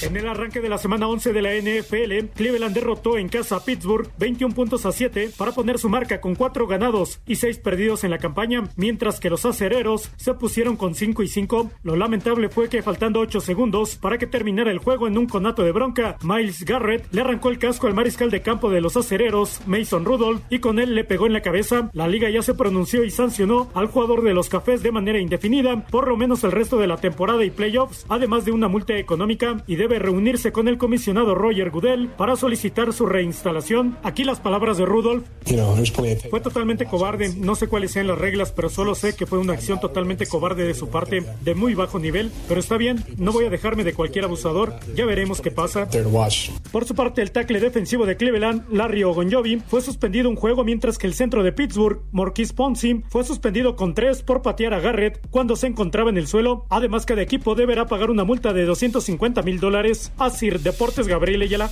[0.01, 3.63] En el arranque de la semana 11 de la NFL, Cleveland derrotó en casa a
[3.63, 8.03] Pittsburgh 21 puntos a 7 para poner su marca con 4 ganados y 6 perdidos
[8.03, 11.71] en la campaña, mientras que los acereros se pusieron con 5 y 5.
[11.83, 15.63] Lo lamentable fue que faltando 8 segundos para que terminara el juego en un conato
[15.63, 19.61] de bronca, Miles Garrett le arrancó el casco al mariscal de campo de los acereros,
[19.67, 21.91] Mason Rudolph, y con él le pegó en la cabeza.
[21.93, 25.85] La liga ya se pronunció y sancionó al jugador de los cafés de manera indefinida,
[25.85, 29.63] por lo menos el resto de la temporada y playoffs, además de una multa económica
[29.67, 33.97] y debe reunirse con el comisionado Roger Goodell para solicitar su reinstalación.
[34.03, 35.25] Aquí las palabras de Rudolph.
[36.29, 39.53] Fue totalmente cobarde, no sé cuáles sean las reglas, pero solo sé que fue una
[39.53, 43.45] acción totalmente cobarde de su parte, de muy bajo nivel, pero está bien, no voy
[43.45, 45.87] a dejarme de cualquier abusador, ya veremos qué pasa.
[46.71, 50.97] Por su parte, el tackle defensivo de Cleveland, Larry Ogonjobi, fue suspendido un juego mientras
[50.97, 55.19] que el centro de Pittsburgh, Marquis Ponzi, fue suspendido con tres por patear a Garrett
[55.29, 56.65] cuando se encontraba en el suelo.
[56.69, 59.80] Además, cada equipo deberá pagar una multa de 250 mil dólares.
[60.19, 61.69] Así, Deportes Gabriel Ayala.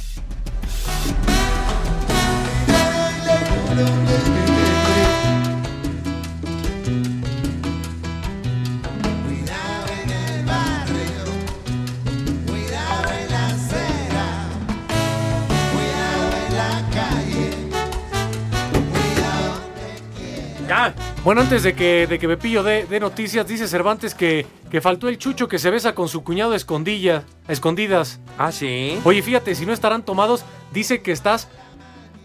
[21.29, 25.07] Bueno, antes de que, de que Pepillo dé dé noticias, dice Cervantes que, que faltó
[25.07, 28.19] el chucho que se besa con su cuñado a escondilla, a escondidas.
[28.35, 28.99] Ah, sí.
[29.03, 31.47] Oye, fíjate, si no estarán tomados, dice que estás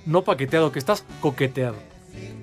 [0.07, 1.77] no paqueteado, que estás coqueteado.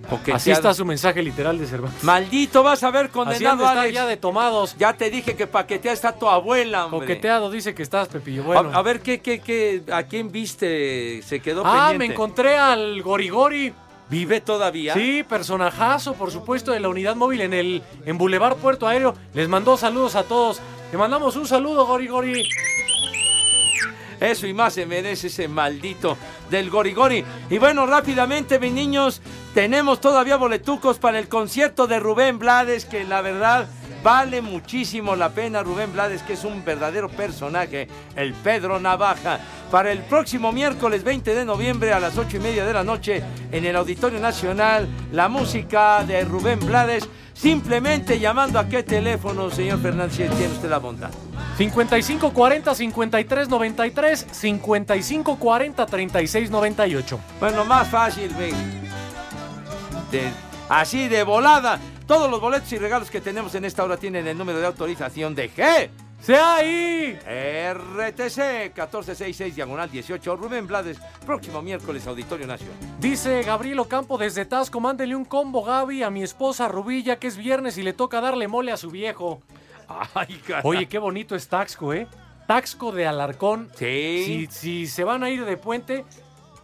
[0.07, 0.35] Coqueteado.
[0.35, 2.03] Así está su mensaje literal de Cervantes.
[2.03, 3.95] Maldito, vas a ver condenado Alex.
[3.95, 4.75] ya de tomados.
[4.77, 6.99] Ya te dije que paquetea está tu abuela, hombre.
[6.99, 8.43] Coqueteado dice que estás, Pepillo.
[8.43, 8.69] Bueno.
[8.71, 11.23] A, a ver, ¿qué, qué, qué, ¿a quién viste?
[11.23, 11.97] Se quedó ah, pendiente.
[11.97, 13.73] me encontré al Gorigori.
[14.11, 14.93] ¿Vive todavía?
[14.93, 19.15] Sí, personajazo, por supuesto, de la unidad móvil en el en Boulevard Puerto Aéreo.
[19.33, 20.59] Les mandó saludos a todos.
[20.91, 22.43] Te mandamos un saludo, Gori Gori.
[24.19, 26.17] Eso y más se merece ese maldito
[26.49, 27.23] del Gorigori.
[27.49, 29.21] Y bueno, rápidamente, mis niños,
[29.53, 33.67] tenemos todavía boletucos para el concierto de Rubén Blades, que la verdad
[34.03, 35.63] vale muchísimo la pena.
[35.63, 39.39] Rubén Blades, que es un verdadero personaje, el Pedro Navaja.
[39.69, 43.23] Para el próximo miércoles 20 de noviembre a las 8 y media de la noche
[43.51, 47.07] en el Auditorio Nacional, la música de Rubén Blades.
[47.33, 51.09] Simplemente llamando a qué teléfono, señor Fernández, tiene usted la bondad.
[51.57, 57.19] 5540 5393 5540 3698.
[57.39, 58.53] Bueno, más fácil, ven.
[60.11, 60.29] De-
[60.69, 61.79] así de volada.
[62.11, 65.33] Todos los boletos y regalos que tenemos en esta hora tienen el número de autorización
[65.33, 65.89] de G.
[66.19, 67.13] ¡Sea ahí!
[67.13, 72.75] RTC 1466 diagonal 18 Rubén Blades, próximo miércoles Auditorio Nacional.
[72.99, 77.37] Dice Gabriel Ocampo desde Tasco, mándele un combo Gaby a mi esposa Rubilla que es
[77.37, 79.41] viernes y le toca darle mole a su viejo.
[80.13, 80.63] Ay, caray.
[80.65, 82.09] Oye, qué bonito es Taxco, ¿eh?
[82.45, 83.69] Taxco de Alarcón.
[83.77, 84.23] Sí.
[84.25, 86.03] Si, si se van a ir de puente,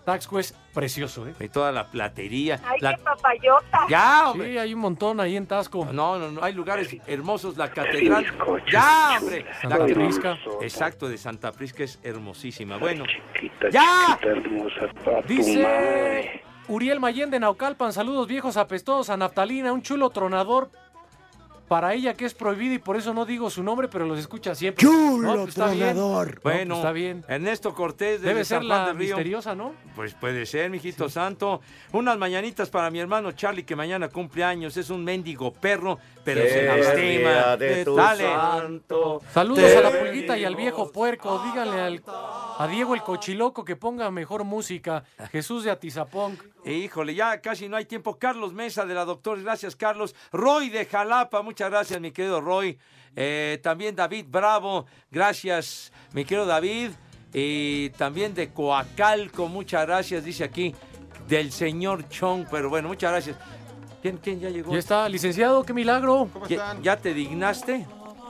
[0.07, 1.33] Taxco es precioso, ¿eh?
[1.37, 2.61] Y toda la platería.
[2.65, 3.79] Ay, la- qué papayota.
[3.89, 4.51] Ya, hombre.
[4.53, 5.83] Sí, hay un montón ahí en Tasco.
[5.91, 8.25] No, no, no, hay lugares hermosos, la catedral.
[8.71, 9.45] Ya, hombre.
[9.61, 10.37] Santa La Prisca.
[10.61, 12.77] Exacto, de Santa Prisca es hermosísima.
[12.77, 13.03] Bueno,
[13.33, 14.17] Chiquita, ¡Ya!
[14.21, 16.41] chiquita hermosa, Dice.
[16.69, 20.69] Uriel Mayen de Naucalpan, saludos viejos apestosos a Naftalina, un chulo tronador
[21.67, 24.55] para ella que es prohibido y por eso no digo su nombre, pero los escucha
[24.55, 24.85] siempre.
[24.87, 25.95] No, pues está bien.
[25.97, 27.25] No, pues Bueno, está bien.
[27.27, 29.15] Ernesto Cortés de Debe San ser Juan la del Río.
[29.15, 29.73] misteriosa, ¿no?
[29.95, 31.61] Pues puede ser, mijito santo.
[31.91, 34.77] Unas mañanitas para mi hermano Charlie, que mañana cumple años.
[34.77, 37.57] Es un mendigo perro, pero se lastima.
[37.57, 38.23] de tu Dale.
[38.23, 39.21] santo.
[39.33, 41.41] Saludos a la pulguita y al viejo puerco.
[41.45, 45.03] Díganle al, a Diego el cochiloco que ponga mejor música.
[45.31, 46.37] Jesús de Atizapón.
[46.67, 48.17] Híjole, ya casi no hay tiempo.
[48.17, 50.13] Carlos Mesa de la Doctor, gracias Carlos.
[50.31, 52.77] Roy de Jalapa, muchas gracias mi querido Roy.
[53.15, 56.91] Eh, también David Bravo, gracias mi querido David.
[57.33, 60.73] Y también de Coacalco, muchas gracias, dice aquí,
[61.27, 62.47] del señor Chong.
[62.49, 63.37] Pero bueno, muchas gracias.
[64.01, 64.71] ¿Quién, quién ya llegó?
[64.71, 66.29] Ya está, licenciado, qué milagro.
[66.47, 67.85] ¿Ya, ya te dignaste?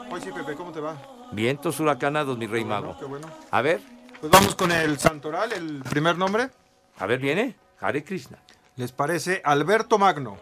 [0.09, 0.95] Hoy sí, Pepe, ¿cómo te va?
[1.31, 2.99] Vientos huracanados, mi rey Qué bueno, mago.
[2.99, 3.27] qué bueno.
[3.51, 3.81] A ver,
[4.19, 6.49] Pues vamos con el santoral, el primer nombre.
[6.97, 7.55] a ver, viene.
[7.79, 8.37] Hare Krishna.
[8.75, 10.37] ¿Les parece Alberto Magno?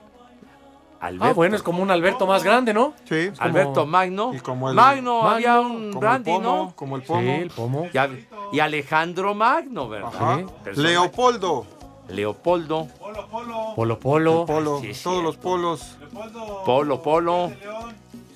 [1.02, 2.94] Ah, bueno, es como un Alberto más grande, ¿no?
[3.08, 3.30] Sí.
[3.30, 4.34] Como- Alberto Magno.
[4.34, 6.74] Y como el- Magno, Magno, había un como brandy, el pomo, ¿no?
[6.76, 7.22] Como el pomo.
[7.22, 7.88] Sí, el pomo.
[7.94, 10.10] Y, y Alejandro Magno, ¿verdad?
[10.14, 10.44] Ajá.
[10.76, 11.68] Leopoldo.
[12.08, 12.88] Leopoldo.
[13.76, 14.42] Polo Polo.
[14.42, 14.80] El polo.
[14.82, 15.98] Sí, todos los polos.
[16.66, 17.52] Polo, Polo.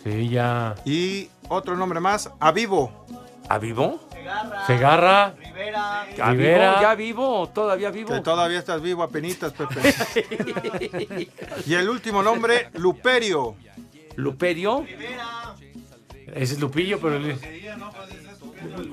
[0.03, 0.75] Sí, ya.
[0.85, 2.91] Y otro nombre más, Avivo.
[3.47, 3.99] ¿Avivó?
[4.67, 5.33] Segarra.
[6.15, 6.71] ¿Ya Rivera.
[6.71, 6.81] vivo?
[6.81, 7.49] ¿Ya vivo?
[7.49, 8.13] ¿Todavía vivo?
[8.13, 9.93] Que todavía estás vivo, apenitas, Pepe.
[11.65, 13.55] y el último nombre, Luperio.
[14.15, 14.85] ¿Luperio?
[16.33, 17.19] Ese es Lupillo, pero...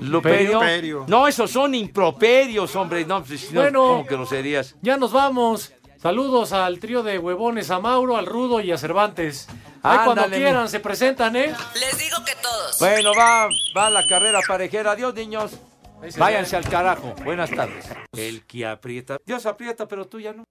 [0.01, 0.53] ¿Luperio?
[0.53, 1.05] Luperio.
[1.07, 3.05] No, esos son improperios, hombre.
[3.05, 3.81] No, pues, no, Bueno.
[3.81, 4.75] ¿cómo que groserías?
[4.81, 5.73] Ya nos vamos.
[6.01, 9.47] Saludos al trío de huevones, a Mauro, al Rudo y a Cervantes.
[9.81, 11.53] Ahí cuando quieran se presentan, ¿eh?
[11.79, 12.77] Les digo que todos.
[12.79, 14.91] Bueno, va, va la carrera parejera.
[14.91, 15.57] Adiós, niños.
[16.17, 17.15] Váyanse al carajo.
[17.23, 17.85] Buenas tardes.
[18.15, 19.17] El que aprieta.
[19.25, 20.43] Dios aprieta, pero tú ya no.